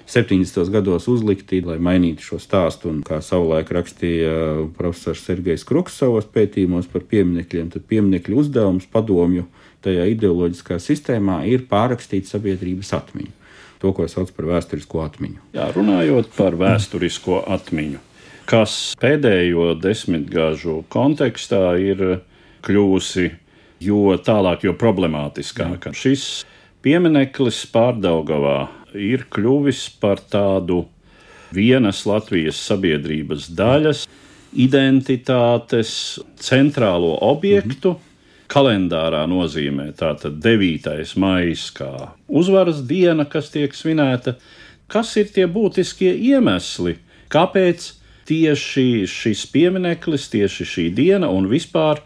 70. 0.09 0.71
gados 0.73 1.05
uzlikti, 1.11 1.61
lai 1.67 1.77
mainītu 1.85 2.25
šo 2.25 2.39
stāstu. 2.41 2.89
Un, 2.89 3.03
kā 3.05 3.21
savulaik 3.25 3.69
rakstīja 3.77 4.33
profesors 4.79 5.27
Sergejs 5.27 5.67
Kruks 5.69 5.99
savos 6.01 6.29
pētījumos 6.33 6.89
par 6.93 7.05
pieminekļiem, 7.11 7.69
tad 7.75 7.85
pieminekļu 7.91 8.39
uzdevums 8.43 8.89
padomju 8.93 9.45
tajā 9.85 10.09
ideoloģiskā 10.15 10.81
sistēmā 10.83 11.43
ir 11.53 11.67
pārrakstīt 11.71 12.31
sabiedrības 12.31 12.95
atmiņu. 12.97 13.35
To, 13.79 13.93
ko 13.95 14.09
sauc 14.11 14.33
par 14.35 14.49
vēsturisko 14.49 15.05
atmiņu. 15.05 15.43
Jā, 15.55 15.69
runājot 15.77 16.33
par 16.35 16.57
vēsturisko 16.59 17.45
atmiņu, 17.55 18.01
kas 18.51 18.79
pēdējo 18.99 19.77
desmitgāžu 19.79 20.81
kontekstā 20.91 21.77
ir 21.79 22.03
kļūsi 22.67 23.29
jo 23.81 24.17
tālāk, 24.23 24.65
jo 24.67 24.75
problemātiskāk. 24.79 25.91
Šis 25.97 26.45
piemineklis 26.85 27.65
Pārdaugavā 27.73 28.69
ir 28.95 29.27
kļuvis 29.33 29.85
par 30.01 30.21
tādu 30.31 30.85
vienas 31.55 32.05
Latvijas 32.07 32.61
sabiedrības 32.69 33.49
daļas, 33.57 34.05
identitātes 34.55 36.21
centrālo 36.37 37.17
objektu. 37.21 37.95
-hmm. 37.95 38.05
Kalendārā 38.49 39.27
nozīmē 39.29 39.93
tātad 39.93 40.39
9. 40.41 41.17
maija 41.17 41.55
kā 41.77 41.93
uzvaras 42.29 42.81
diena, 42.81 43.25
kas 43.25 43.51
tiek 43.51 43.75
svinēta. 43.75 44.39
Kas 44.89 45.17
ir 45.17 45.29
tie 45.29 45.45
būtiskie 45.47 46.15
iemesli, 46.17 46.97
kāpēc 47.29 47.93
tieši 48.25 49.05
šis 49.05 49.47
piemineklis, 49.53 50.31
tieši 50.33 50.65
šī 50.65 50.95
diena 50.95 51.29
un 51.29 51.45
vispār, 51.47 52.01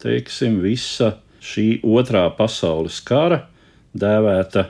teiksim, 0.00 0.62
visa 0.64 1.18
šī 1.42 1.82
otrā 1.84 2.24
pasaules 2.36 3.00
kara 3.00 3.51
dēvēta 3.94 4.68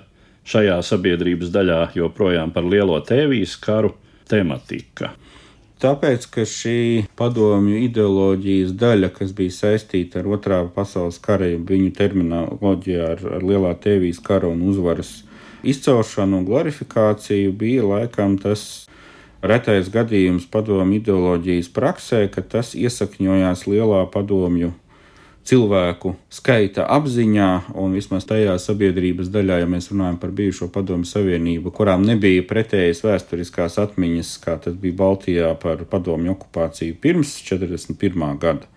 šajā 0.48 0.78
sabiedrības 0.82 1.52
daļā 1.54 1.80
joprojām 1.96 2.52
par 2.54 2.66
lielo 2.66 2.98
tēvijas 3.06 3.56
karu 3.62 3.94
tematika. 4.30 5.12
Tāpēc, 5.82 6.28
ka 6.30 6.44
šī 6.46 6.78
padomju 7.18 7.80
ideoloģijas 7.88 8.76
daļa, 8.78 9.08
kas 9.16 9.32
bija 9.34 9.54
saistīta 9.56 10.20
ar 10.20 10.28
Otrā 10.36 10.60
pasaules 10.74 11.18
kara, 11.22 11.48
viņu 11.58 11.90
terminoloģijā 11.98 13.08
ar, 13.16 13.24
ar 13.38 13.46
lielā 13.46 13.72
tēvijas 13.82 14.20
kara 14.22 14.50
un 14.52 14.62
uzvaras 14.70 15.10
izcelšanu 15.66 16.38
un 16.38 16.46
glorifikāciju, 16.46 17.54
bija 17.58 17.86
laikam 17.86 18.36
tas 18.38 18.86
retais 19.42 19.90
gadījums 19.90 20.46
padomju 20.50 21.00
ideoloģijas 21.00 21.72
praksē, 21.74 22.28
ka 22.30 22.46
tas 22.46 22.76
iesakņojās 22.78 23.66
lielā 23.66 24.04
padomju 24.14 24.70
cilvēku 25.48 26.14
skaita 26.32 26.84
apziņā, 26.94 27.48
un 27.78 27.96
vismaz 27.96 28.26
tajā 28.28 28.54
sabiedrības 28.62 29.30
daļā, 29.34 29.62
ja 29.62 29.70
mēs 29.70 29.90
runājam 29.90 30.18
par 30.22 30.34
bijušo 30.36 30.68
padomu 30.74 31.08
savienību, 31.08 31.72
kurām 31.74 32.04
nebija 32.06 32.44
pretējas 32.48 33.02
vēsturiskās 33.06 33.80
atmiņas, 33.82 34.36
kā 34.44 34.56
tas 34.62 34.76
bija 34.78 34.98
Baltijā 35.02 35.50
par 35.62 35.82
padomju 35.90 36.36
okupāciju 36.36 36.98
pirms 37.02 37.34
41. 37.48 38.38
gada. 38.42 38.70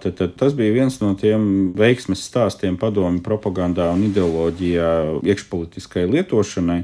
Tad, 0.00 0.16
tad 0.16 0.36
tas 0.40 0.54
bija 0.56 0.72
viens 0.72 0.96
no 1.02 1.12
tiem 1.20 1.42
veiksmes 1.76 2.22
stāstiem 2.24 2.78
padomju 2.80 3.20
propagandā 3.24 3.90
un 3.92 4.06
ideoloģijā 4.08 4.92
iekšpolitiskai 5.28 6.06
lietošanai, 6.08 6.80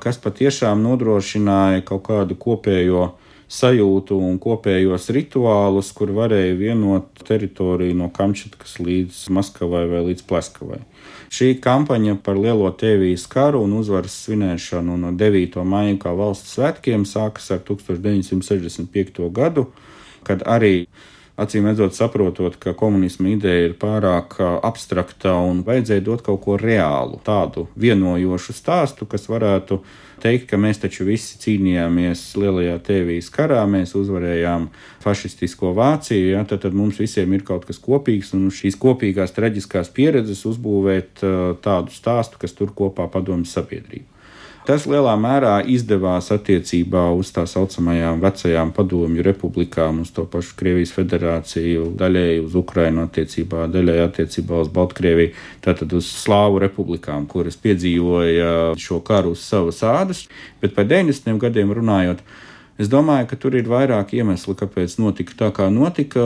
kas 0.00 0.20
patiešām 0.22 0.80
nodrošināja 0.84 1.82
kaut 1.88 2.06
kādu 2.06 2.38
kopējo 2.38 3.10
sajūtu 3.50 4.14
un 4.22 4.38
kopējos 4.38 5.08
rituālus, 5.14 5.90
kur 5.96 6.12
varēja 6.14 6.54
vienot 6.58 7.22
teritoriju 7.26 7.96
no 7.98 8.06
Kamčatkas 8.14 8.76
līdz 8.78 9.24
Maskavai 9.34 9.84
vai 9.90 10.04
līdz 10.10 10.24
Pleskavai. 10.28 10.80
Šī 11.30 11.52
kampaņa 11.62 12.16
par 12.22 12.38
lielo 12.38 12.70
tēvijas 12.74 13.26
karu 13.30 13.64
un 13.66 13.74
uzvaras 13.80 14.14
svinēšanu 14.24 14.96
no 15.02 15.10
9. 15.18 15.58
maija 15.66 15.98
kā 16.02 16.14
valsts 16.18 16.56
svētkiem 16.56 17.06
sākas 17.06 17.50
ar 17.54 17.62
1965. 17.66 19.26
gadu, 19.34 19.66
kad 20.26 20.46
arī 20.46 20.86
acīm 21.40 21.66
redzot, 21.70 21.94
saprotot, 21.96 22.56
ka 22.60 22.74
komunisma 22.76 23.32
ideja 23.32 23.70
ir 23.70 23.74
pārāk 23.80 24.36
abstrakta 24.40 25.34
un 25.40 25.64
vajadzēja 25.66 26.04
dot 26.04 26.22
kaut 26.26 26.42
ko 26.44 26.58
reālu, 26.60 27.20
tādu 27.24 27.66
vienojošu 27.80 28.54
stāstu, 28.56 29.08
kas 29.08 29.28
varētu 29.30 29.80
teikt, 30.20 30.50
ka 30.50 30.60
mēs 30.60 30.82
taču 30.82 31.06
visi 31.08 31.38
cīnījāmies 31.40 32.22
lielajā 32.40 32.76
tēvijas 32.90 33.30
karā, 33.32 33.62
mēs 33.70 33.96
uzvarējām 33.96 34.68
fašistisko 35.00 35.72
Vāciju, 35.76 36.34
ja, 36.34 36.44
tad, 36.44 36.62
tad 36.66 36.76
mums 36.76 37.00
visiem 37.00 37.32
ir 37.36 37.44
kaut 37.48 37.64
kas 37.68 37.80
kopīgs, 37.80 38.34
un 38.36 38.50
šīs 38.54 38.76
kopīgās 38.80 39.32
traģiskās 39.36 39.92
pieredzes 39.96 40.44
uzbūvēt 40.50 41.24
tādu 41.64 41.96
stāstu, 41.96 42.40
kas 42.42 42.56
tur 42.56 42.74
kopā 42.76 43.08
padomju 43.12 43.48
sabiedrību. 43.48 44.19
Tas 44.68 44.84
lielā 44.84 45.14
mērā 45.16 45.54
izdevās 45.72 46.28
attiecībā 46.34 47.06
uz 47.16 47.30
tā 47.32 47.46
saucamajām 47.48 48.20
vecajām 48.20 48.74
padomju 48.76 49.24
republikām, 49.24 50.02
uz 50.04 50.10
to 50.12 50.26
pašu 50.28 50.52
Krievijas 50.58 50.92
federāciju, 50.92 51.86
daļēji 51.98 52.42
uz 52.44 52.58
Ukrainu 52.60 53.06
attiecībā, 53.08 53.64
daļēji 53.72 54.04
attiecībā 54.04 54.60
uz 54.60 54.68
Baltkrieviju, 54.74 55.32
tātad 55.64 55.96
uz 55.96 56.10
Slāvu 56.12 56.60
republikām, 56.60 57.24
kuras 57.30 57.56
piedzīvoja 57.56 58.76
šo 58.78 59.00
karu 59.06 59.32
uz 59.32 59.46
savas 59.48 59.80
ādas, 59.86 60.26
bet 60.60 60.76
par 60.76 60.88
90. 60.92 61.40
gadiem 61.40 61.72
runājot, 61.80 62.22
Es 62.80 62.88
domāju, 62.88 63.26
ka 63.28 63.36
tur 63.36 63.52
ir 63.58 63.66
vairāk 63.68 64.14
iemeslu, 64.16 64.54
kāpēc 64.56 64.94
notika 65.02 65.34
tā, 65.36 65.48
kā 65.52 65.66
notika. 65.68 66.22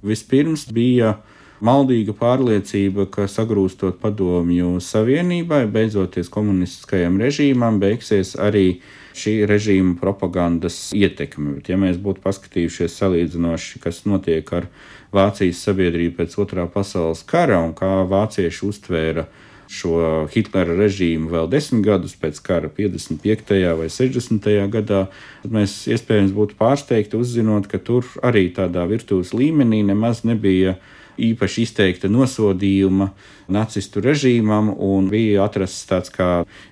Vispirms 0.00 0.62
bija 0.72 1.18
maldīga 1.64 2.14
pārliecība, 2.18 3.08
ka 3.10 3.26
sagrūstot 3.30 3.98
padomju 4.02 4.78
savienībai, 4.84 5.64
beidzoties 5.72 6.30
komunistiskajam 6.32 7.18
režīmam, 7.22 7.80
beigsies 7.82 8.34
arī 8.38 8.80
šī 9.18 9.40
režīma 9.50 9.96
propagandas 9.98 10.92
ietekme. 10.94 11.56
Bet, 11.58 11.72
ja 11.72 11.78
mēs 11.80 11.98
būtu 12.02 12.22
paskatījušies 12.24 13.00
salīdzinoši, 13.00 13.82
kas 13.82 14.04
notiek 14.06 14.52
ar 14.54 14.70
Vācijas 15.14 15.62
sabiedrību 15.64 16.18
pēc 16.18 16.34
otrā 16.42 16.66
pasaules 16.68 17.22
kara 17.26 17.62
un 17.64 17.72
kā 17.76 18.02
vācieši 18.08 18.66
uztvēra 18.68 19.24
šo 19.68 20.26
Hitlera 20.32 20.76
režīmu 20.76 21.28
vēl 21.32 21.48
desmit 21.52 21.84
gadus 21.84 22.14
pēc 22.16 22.40
kara, 22.44 22.70
55. 22.72 23.56
vai 23.80 23.88
60. 23.92 24.48
gadā, 24.72 25.02
tad 25.42 25.56
mēs 25.56 25.82
iespējams 25.92 26.32
būtu 26.36 26.56
pārsteigti 26.60 27.18
uzzinot, 27.20 27.68
ka 27.68 27.80
tur 27.80 28.08
arī 28.24 28.48
tādā 28.56 28.86
virtuves 28.88 29.34
līmenī 29.36 29.82
nemaz 29.88 30.24
nebija 30.28 30.78
īpaši 31.18 31.64
izteikta 31.66 32.08
nosodījuma 32.10 33.10
nacistu 33.52 34.02
režīmam, 34.04 34.70
un 34.74 35.08
bija 35.10 35.44
atrasts 35.46 35.86
tāds 35.88 36.12
kā 36.14 36.28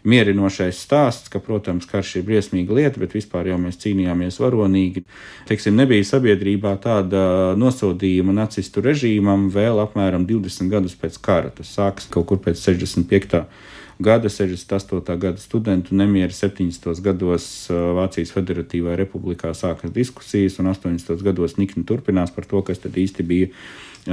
mierinošais 0.06 0.80
stāsts, 0.86 1.30
ka, 1.32 1.40
protams, 1.42 1.88
karš 1.88 2.18
ir 2.20 2.26
briesmīga 2.28 2.76
lieta, 2.76 3.00
bet 3.02 3.16
vispār 3.16 3.50
jau 3.50 3.60
mēs 3.60 3.80
cīnījāmies 3.82 4.40
varonīgi. 4.42 5.04
Teiksim, 5.48 5.78
nebija 5.78 6.04
sabiedrībā 6.06 6.76
tāda 6.84 7.54
nosodījuma 7.58 8.36
nacistu 8.36 8.84
režīmam 8.84 9.48
vēl 9.54 9.80
apmēram 9.86 10.28
20 10.28 10.72
gadus 10.72 10.98
pēc 11.00 11.18
kara. 11.22 11.54
Tas 11.56 11.72
sākas 11.78 12.10
kaut 12.12 12.28
kur 12.30 12.42
pēc 12.44 12.60
65 12.60 13.46
gada, 13.98 14.28
68. 14.28 15.16
gada 15.18 15.38
studentu 15.40 15.94
nemieri 15.94 16.32
70. 16.32 17.00
gados 17.00 17.46
Vācijas 17.70 18.32
Federatīvā 18.34 18.96
republikā 18.98 19.54
sākas 19.56 19.92
diskusijas, 19.94 20.58
un 20.60 20.70
80. 20.72 21.22
gados 21.24 21.56
nikni 21.56 21.84
turpinās 21.88 22.34
par 22.34 22.44
to, 22.44 22.60
kas 22.62 22.82
tad 22.84 22.96
īsti 23.00 23.24
bija 23.24 23.52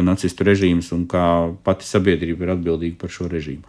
nacistu 0.02 0.48
režīms 0.48 0.92
un 0.96 1.06
kā 1.10 1.26
pati 1.66 1.86
sabiedrība 1.86 2.48
ir 2.48 2.54
atbildīga 2.56 2.98
par 3.04 3.14
šo 3.14 3.28
režīmu. 3.32 3.64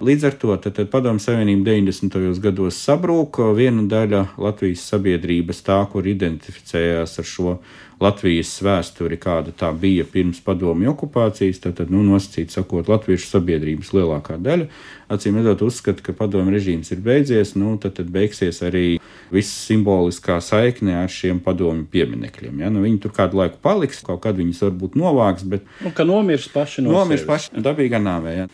Līdz 0.00 0.22
ar 0.24 0.34
to 0.40 0.54
Padomju 0.88 1.20
Savienība 1.20 1.74
90. 1.74 2.14
gados 2.40 2.78
sabrūka. 2.80 3.50
Viena 3.52 3.82
daļa 3.84 4.22
Latvijas 4.40 4.86
sabiedrības, 4.88 5.58
tā, 5.66 5.76
kur 5.92 6.06
identificējās 6.08 7.18
ar 7.20 7.26
šo 7.28 7.52
Latvijas 8.00 8.54
vēsturi, 8.64 9.18
kāda 9.20 9.52
tā 9.52 9.68
bija 9.76 10.06
pirms 10.08 10.40
padomju 10.40 10.94
okupācijas, 10.94 11.60
tad, 11.66 11.82
nu, 11.92 12.00
nosacīt 12.06 12.48
sakot, 12.48 12.88
latviešu 12.88 13.28
sabiedrības 13.28 13.90
lielākā 13.92 14.38
daļa, 14.40 14.70
acīm 15.12 15.36
redzot, 15.36 15.66
uzskata, 15.68 16.06
ka 16.06 16.16
padomju 16.16 16.56
režīms 16.56 16.94
ir 16.96 17.04
beidzies, 17.04 17.52
nu, 17.60 17.74
tad, 17.82 17.98
tad 17.98 18.08
beigsies 18.14 18.62
arī 18.64 18.86
viss 19.28 19.66
simboliskā 19.66 20.38
saikne 20.40 20.96
ar 21.02 21.12
šiem 21.12 21.44
padomju 21.44 21.84
pieminekļiem. 21.92 22.64
Ja? 22.64 22.72
Nu, 22.72 22.80
viņi 22.88 23.02
tur 23.04 23.12
kādu 23.20 23.42
laiku 23.42 23.60
paliks, 23.60 24.00
kaut 24.08 24.24
kad 24.24 24.40
viņus 24.40 24.64
varbūt 24.64 24.96
novāks, 24.96 25.44
bet. 25.44 25.68
Nu, 25.84 25.92
ka 25.92 26.08
nomirs 26.08 26.48
paši 26.56 26.88
no 26.88 26.96
nomirs 26.96 27.26
sevis. 27.26 27.28
paši 27.52 27.68
dabīgā 27.68 28.00
nāvē. 28.00 28.36
Ja? 28.40 28.50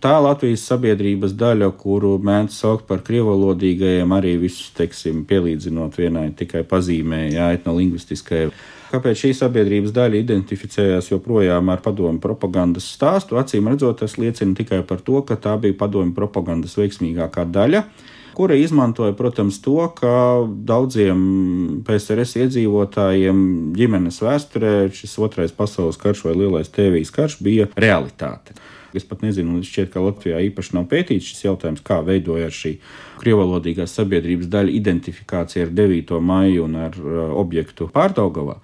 Tā 0.00 0.14
Latvijas 0.16 0.62
sabiedrības 0.64 1.34
daļa, 1.36 1.66
kuru 1.76 2.14
mēdz 2.24 2.54
saukt 2.56 2.86
par 2.88 3.02
krievalodīgajiem, 3.04 4.12
arī 4.16 4.38
visus, 4.40 4.70
teiksim, 4.76 5.26
pielīdzinot 5.28 5.98
vienai 6.00 6.30
tikai 6.36 6.62
pazīmē, 6.68 7.26
jā, 7.34 7.50
etnolingvistiskajai. 7.58 8.48
Kāpēc 8.90 9.20
šī 9.20 9.34
sabiedrības 9.38 9.92
daļa 9.94 10.22
identificējās 10.22 11.12
joprojām 11.12 11.68
ar 11.70 11.82
padomu 11.84 12.18
propagandas 12.22 12.88
stāstu? 12.94 13.36
Acīm 13.38 13.68
redzot, 13.68 14.00
tas 14.00 14.16
liecina 14.18 14.56
tikai 14.56 14.80
par 14.88 15.04
to, 15.04 15.20
ka 15.28 15.36
tā 15.36 15.58
bija 15.60 15.76
padomu 15.84 16.16
propagandas 16.16 16.78
veiksmīgākā 16.80 17.44
daļa 17.52 17.84
kura 18.40 18.56
izmantoja, 18.56 19.12
protams, 19.12 19.58
to, 19.60 19.76
ka 19.92 20.12
daudziem 20.48 21.82
PSRS 21.84 22.38
iedzīvotājiem 22.40 23.40
ģimenes 23.76 24.22
vēsturē 24.24 24.74
šis 24.96 25.18
otrais 25.20 25.52
pasaules 25.52 26.00
karš 26.00 26.24
vai 26.24 26.36
lielais 26.38 26.72
tēvijas 26.72 27.12
karš 27.12 27.40
bija 27.44 27.68
realitāte. 27.76 28.56
Es 28.96 29.06
pat 29.06 29.22
nezinu, 29.22 29.60
šķiet, 29.62 29.92
ka 29.92 30.02
Latvijā 30.02 30.40
īpaši 30.48 30.76
nav 30.76 30.88
pētīts 30.90 31.30
šis 31.30 31.44
jautājums, 31.46 31.84
kā 31.86 32.00
veidojās 32.06 32.56
šī 32.56 32.74
krievalodīgās 33.20 33.94
sabiedrības 33.98 34.50
daļa 34.50 34.74
identifikācija 34.80 35.68
ar 35.68 35.74
9. 35.76 36.16
maiju 36.18 36.66
un 36.66 36.78
ar 36.88 36.98
uh, 36.98 37.20
objektu 37.38 37.90
pārdaugavā. 37.94 38.58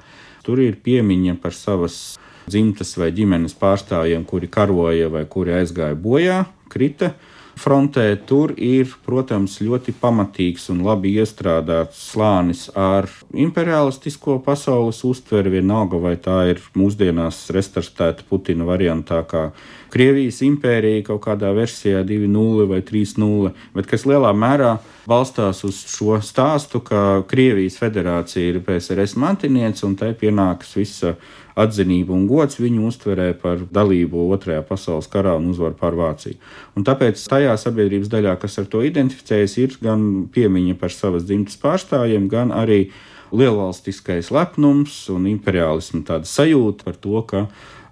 Tur 0.47 0.63
ir 0.63 0.79
piemiņa 0.83 1.39
par 1.43 1.55
savas 1.55 2.17
dzimtas 2.47 2.95
vai 2.99 3.11
ģimenes 3.15 3.57
pārstāvjiem, 3.59 4.27
kuri 4.27 4.51
karoja 4.51 5.11
vai 5.11 5.25
kuri 5.31 5.57
aizgāja 5.61 5.97
bojā, 5.99 6.45
krita 6.71 7.15
frontē. 7.57 8.07
Tur 8.29 8.53
ir, 8.57 8.93
protams, 9.07 9.59
ļoti 9.65 9.95
pamatīgs 10.01 10.69
un 10.73 10.85
labi 10.87 11.17
iestrādāts 11.21 12.03
slānis 12.13 12.67
ar 12.77 13.09
imperialistisko 13.35 14.39
pasaules 14.47 15.03
uztveri, 15.09 15.57
vienalga 15.59 16.01
vai 16.03 16.17
tā 16.21 16.43
ir 16.53 16.63
mūsdienās 16.77 17.47
restartēta 17.57 18.27
Putina 18.29 18.69
variantā, 18.69 19.23
kā 19.29 19.49
Krievijas 19.97 20.43
impērija 20.45 21.07
kaut 21.07 21.23
kādā 21.25 21.55
versijā 21.57 22.03
2.0 22.05 22.67
vai 22.69 22.83
3.0, 22.85 23.53
bet 23.73 23.87
kas 23.89 24.03
lielā 24.05 24.35
mērā 24.37 24.75
balstās 25.09 25.63
uz 25.65 25.79
šo 25.89 26.19
stāstu, 26.21 26.83
ka 26.85 27.23
Krievijas 27.31 27.79
federācija 27.81 28.51
ir 28.51 28.59
PSRS 28.67 29.17
mantiniece 29.17 29.87
un 29.89 29.95
tai 29.97 30.11
pienākas 30.21 30.75
visa 30.77 31.15
atzinība 31.57 32.13
un 32.13 32.27
gods 32.29 32.61
viņu 32.61 32.91
uztverē 32.91 33.31
par 33.41 33.63
dalību 33.73 34.27
Otrajā 34.37 34.67
pasaules 34.69 35.09
karā 35.09 35.33
un 35.41 35.49
uzvaru 35.55 35.79
pār 35.81 35.97
Vāciju. 35.97 36.37
Un 36.77 36.85
tāpēc 36.85 37.23
tajā 37.33 37.55
sabiedrības 37.57 38.13
daļā, 38.13 38.35
kas 38.43 38.59
ar 38.61 38.69
to 38.69 38.83
identificējas, 38.85 39.57
ir 39.63 39.79
gan 39.81 40.27
piemiņa 40.35 40.77
par 40.83 40.93
savas 40.93 41.25
dzimtas 41.25 41.57
pārstāvjiem, 41.63 42.29
gan 42.29 42.53
arī 42.53 42.91
lielvalstiskais 43.33 44.29
lepnums 44.35 45.07
un 45.11 45.25
imperiālismu 45.33 46.05
sajūta 46.05 46.85
par 46.85 47.01
to, 47.01 47.25
ka 47.33 47.47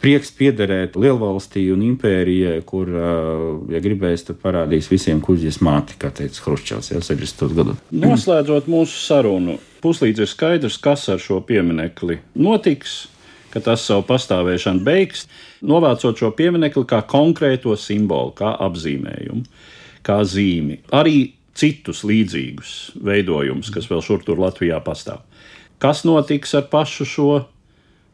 prieks 0.05 0.33
piederēt 0.37 0.99
lielvalstī 1.01 1.65
un 1.73 1.81
impērijai, 1.87 2.59
kur, 2.69 2.91
ja 3.73 3.81
gribēs, 3.85 4.27
tad 4.29 4.37
parādīs 4.43 4.91
visiem 4.93 5.23
kuģis 5.25 5.63
māti, 5.65 5.97
kā 6.01 6.11
teica 6.13 6.45
Hruščovs, 6.45 6.91
jau 6.93 7.01
60. 7.05 7.55
gadu. 7.57 7.77
Noslēdzot 7.97 8.69
mūsu 8.71 9.01
sarunu, 9.01 9.57
puslīdz 9.85 10.25
ir 10.25 10.31
skaidrs, 10.31 10.77
kas 10.83 11.07
ar 11.13 11.23
šo 11.23 11.41
pieminekli 11.49 12.21
notiks 12.37 13.05
tas 13.55 13.85
savu 13.87 14.03
pastāvēšanu 14.09 14.83
beigs, 14.83 15.29
novācot 15.63 16.19
šo 16.19 16.33
pieminekli 16.35 16.83
kā 16.91 16.99
konkrēto 17.07 17.77
simbolu, 17.79 18.33
kā 18.35 18.51
apzīmējumu, 18.67 19.45
kā 20.05 20.17
zīmi. 20.27 20.81
Arī 20.91 21.31
citus 21.55 22.03
līdzīgus 22.03 22.75
veidojumus, 22.99 23.71
kas 23.71 23.87
vēl 23.87 24.03
šur 24.03 24.25
tur 24.27 24.43
Latvijā 24.43 24.81
pastāv. 24.83 25.23
Kas 25.79 26.03
notiks 26.03 26.51
ar 26.59 26.67
pašu 26.73 27.07
šo 27.07 27.29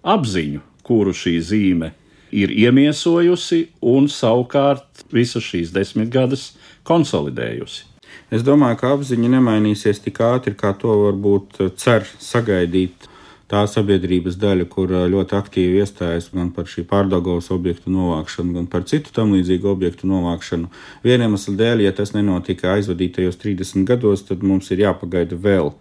apziņu, 0.04 0.60
kuru 0.90 1.14
šī 1.14 1.36
zīme 1.46 1.92
ir 2.34 2.50
iemiesojusi 2.50 3.62
un 3.92 4.10
savukārt 4.10 5.06
visas 5.14 5.46
šīs 5.46 5.70
desmitgades 5.74 6.50
konsolidējusi? 6.86 7.86
Es 8.34 8.42
domāju, 8.46 8.78
ka 8.80 8.92
apziņa 8.94 9.30
nemainīsies 9.36 10.02
tik 10.02 10.18
ātri, 10.22 10.54
kā 10.58 10.72
to 10.78 10.94
varbūt 11.04 11.62
cer 11.78 12.06
sagaidīt 12.22 13.08
tā 13.50 13.64
sabiedrības 13.66 14.36
daļa, 14.38 14.66
kur 14.70 14.92
ļoti 15.10 15.34
aktīvi 15.34 15.80
iestājas 15.82 16.28
gan 16.34 16.52
par 16.54 16.68
šī 16.70 16.84
pārdagos 16.90 17.50
objektu 17.54 17.90
novākšanu, 17.90 18.54
gan 18.58 18.68
par 18.70 18.86
citu 18.90 19.10
tam 19.14 19.34
līdzīgu 19.34 19.70
objektu 19.72 20.10
novākšanu. 20.10 20.70
Vienam 21.06 21.34
iemeslam 21.34 21.58
dēļ, 21.58 21.84
ja 21.86 21.94
tas 21.96 22.14
nenotika 22.14 22.76
aizvadītajos 22.76 23.40
30 23.42 23.86
gados, 23.90 24.22
tad 24.28 24.46
mums 24.46 24.70
ir 24.70 24.84
jāpagaida 24.84 25.38
vēl 25.38 25.72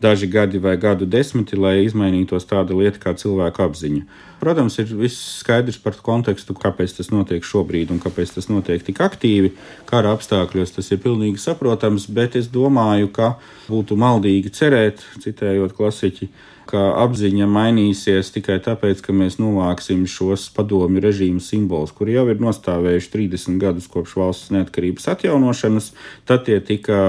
daži 0.00 0.26
gadi 0.30 0.58
vai 0.58 0.76
gadu 0.78 1.06
desmiti, 1.06 1.56
lai 1.58 1.82
izmainītos 1.84 2.46
tāda 2.48 2.76
lieta 2.76 3.00
kā 3.02 3.14
cilvēka 3.18 3.66
apziņa. 3.66 4.02
Protams, 4.38 4.76
ir 4.78 4.92
viss 4.94 5.40
skaidrs 5.40 5.80
par 5.82 5.96
kontekstu, 6.04 6.54
kāpēc 6.54 6.94
tas 7.00 7.10
notiek 7.10 7.42
šobrīd 7.44 7.90
un 7.90 7.98
kāpēc 8.02 8.36
tas 8.36 8.46
notiek 8.50 8.84
tik 8.86 9.00
aktīvi. 9.02 9.50
Kara 9.88 10.12
apstākļos 10.14 10.76
tas 10.76 10.92
ir 10.94 11.02
pilnīgi 11.02 11.42
saprotams, 11.42 12.06
bet 12.06 12.38
es 12.38 12.46
domāju, 12.54 13.10
ka 13.10 13.32
būtu 13.66 13.98
maldīgi 13.98 14.54
cerēt, 14.54 15.02
citējot 15.24 15.74
klasiķi, 15.74 16.30
ka 16.68 16.82
apziņa 17.02 17.46
mainīsies 17.48 18.30
tikai 18.34 18.58
tāpēc, 18.64 19.00
ka 19.04 19.14
mēs 19.16 19.38
novāksim 19.40 20.04
šos 20.10 20.48
padomju 20.54 21.02
režīmu 21.04 21.40
simbolus, 21.42 21.94
kuri 21.96 22.16
jau 22.18 22.26
ir 22.28 22.42
nostāvējuši 22.42 23.10
30 23.14 23.60
gadus 23.62 23.88
kopš 23.90 24.16
valsts 24.20 24.52
neatkarības 24.54 25.08
atjaunošanas. 25.14 25.90
Tad 26.28 26.44
tie 26.48 26.58
tika 26.64 27.00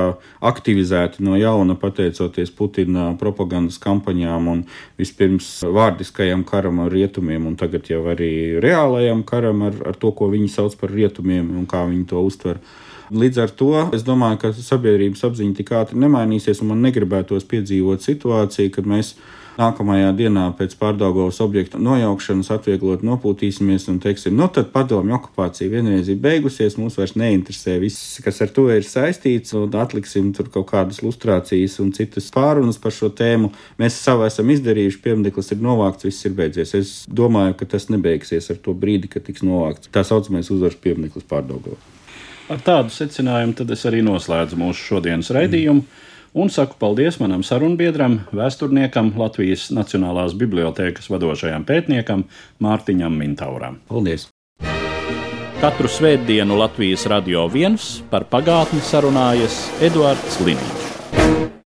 aktivizēti 0.52 1.26
no 1.28 1.36
jauna 1.40 1.76
pateicoties 1.80 2.54
Putina 2.56 3.10
propagandas 3.20 3.80
kampaņām 3.84 4.52
un 4.54 4.66
vispirms 5.00 5.52
vārdiskajam 5.68 6.46
karam 6.48 6.84
ar 6.86 6.94
rietumiem, 6.96 7.50
un 7.52 7.58
tagad 7.60 7.92
jau 7.92 8.06
arī 8.14 8.60
reālajam 8.64 9.26
karam 9.28 9.68
ar, 9.68 9.82
ar 9.92 10.00
to, 10.00 10.14
ko 10.16 10.32
viņi 10.32 10.52
sauc 10.56 10.80
par 10.80 10.96
rietumiem 10.96 11.52
un 11.60 11.68
kā 11.70 11.84
viņi 11.90 12.08
to 12.14 12.24
uztver. 12.24 12.64
Līdz 13.10 13.42
ar 13.42 13.52
to 13.58 13.72
es 13.98 14.04
domāju, 14.06 14.38
ka 14.44 14.54
sabiedrības 14.54 15.26
apziņa 15.26 15.58
tik 15.58 15.74
ātri 15.74 15.98
nemainīsies, 15.98 16.62
un 16.62 16.74
man 16.74 16.84
negribētos 16.86 17.48
piedzīvot 17.50 18.06
situāciju, 18.06 18.70
kad 18.76 18.90
mēs 18.90 19.16
nākamajā 19.60 20.12
dienā 20.16 20.46
pēc 20.56 20.76
pārdaugovas 20.80 21.42
objektu 21.44 21.82
nojaukšanas 21.84 22.52
atvieglot 22.54 23.04
nopūtīsimies 23.08 23.90
un 23.92 23.98
teiksim, 24.04 24.38
nu 24.40 24.48
tad 24.54 24.70
padomju 24.76 25.18
okupācija 25.18 25.72
vienreiz 25.74 26.12
ir 26.12 26.22
beigusies, 26.24 26.78
mūs 26.80 27.00
vairs 27.02 27.18
neinteresē 27.20 27.80
viss, 27.82 28.22
kas 28.24 28.40
ar 28.46 28.54
to 28.56 28.70
ir 28.72 28.88
saistīts, 28.88 29.56
un 29.58 29.76
atliksim 29.82 30.32
tur 30.38 30.52
kaut 30.54 30.70
kādas 30.72 31.02
lustrācijas 31.04 31.80
un 31.84 31.92
citas 31.98 32.30
pārunas 32.36 32.80
par 32.80 32.96
šo 32.96 33.10
tēmu. 33.10 33.52
Mēs 33.82 34.00
savu 34.00 34.28
esam 34.30 34.54
izdarījuši, 34.54 35.04
pieminieklis 35.04 35.56
ir 35.56 35.64
novākts, 35.66 36.08
viss 36.08 36.30
ir 36.30 36.38
beidzies. 36.40 36.76
Es 36.80 36.98
domāju, 37.10 37.58
ka 37.60 37.74
tas 37.76 37.90
nebeigsies 37.92 38.54
ar 38.54 38.64
to 38.64 38.78
brīdi, 38.78 39.12
kad 39.12 39.28
tiks 39.28 39.44
novākts 39.44 39.92
tā 39.92 40.06
saucamais 40.08 40.54
uzvaras 40.54 40.80
piemineklis 40.80 41.28
pārdaugovā. 41.28 41.99
Ar 42.50 42.62
tādu 42.66 42.94
secinājumu 42.94 43.54
tad 43.58 43.72
es 43.76 43.86
arī 43.86 44.04
noslēdzu 44.06 44.58
mūsu 44.58 44.94
šodienas 44.94 45.34
raidījumu. 45.36 45.84
Mm 45.86 46.08
un 46.34 46.50
saku 46.50 46.78
paldies 46.80 47.20
manam 47.22 47.44
sarunbiedram, 47.46 48.20
vēsturniekam, 48.36 49.14
Latvijas 49.18 49.70
Nacionālās 49.76 50.36
Bibliotēkas 50.38 51.10
vadošajam 51.12 51.66
pētniekam 51.68 52.26
Mārtiņam 52.64 53.16
Mintauram. 53.22 53.80
Paldies! 53.90 54.30
Katru 55.60 55.90
svētdienu 55.92 56.56
Latvijas 56.60 57.04
radio 57.12 57.48
viens 57.52 57.98
par 58.12 58.30
pagātni 58.32 58.80
sarunājas 58.80 59.66
Eduards 59.84 60.40
Līniju. 60.46 60.79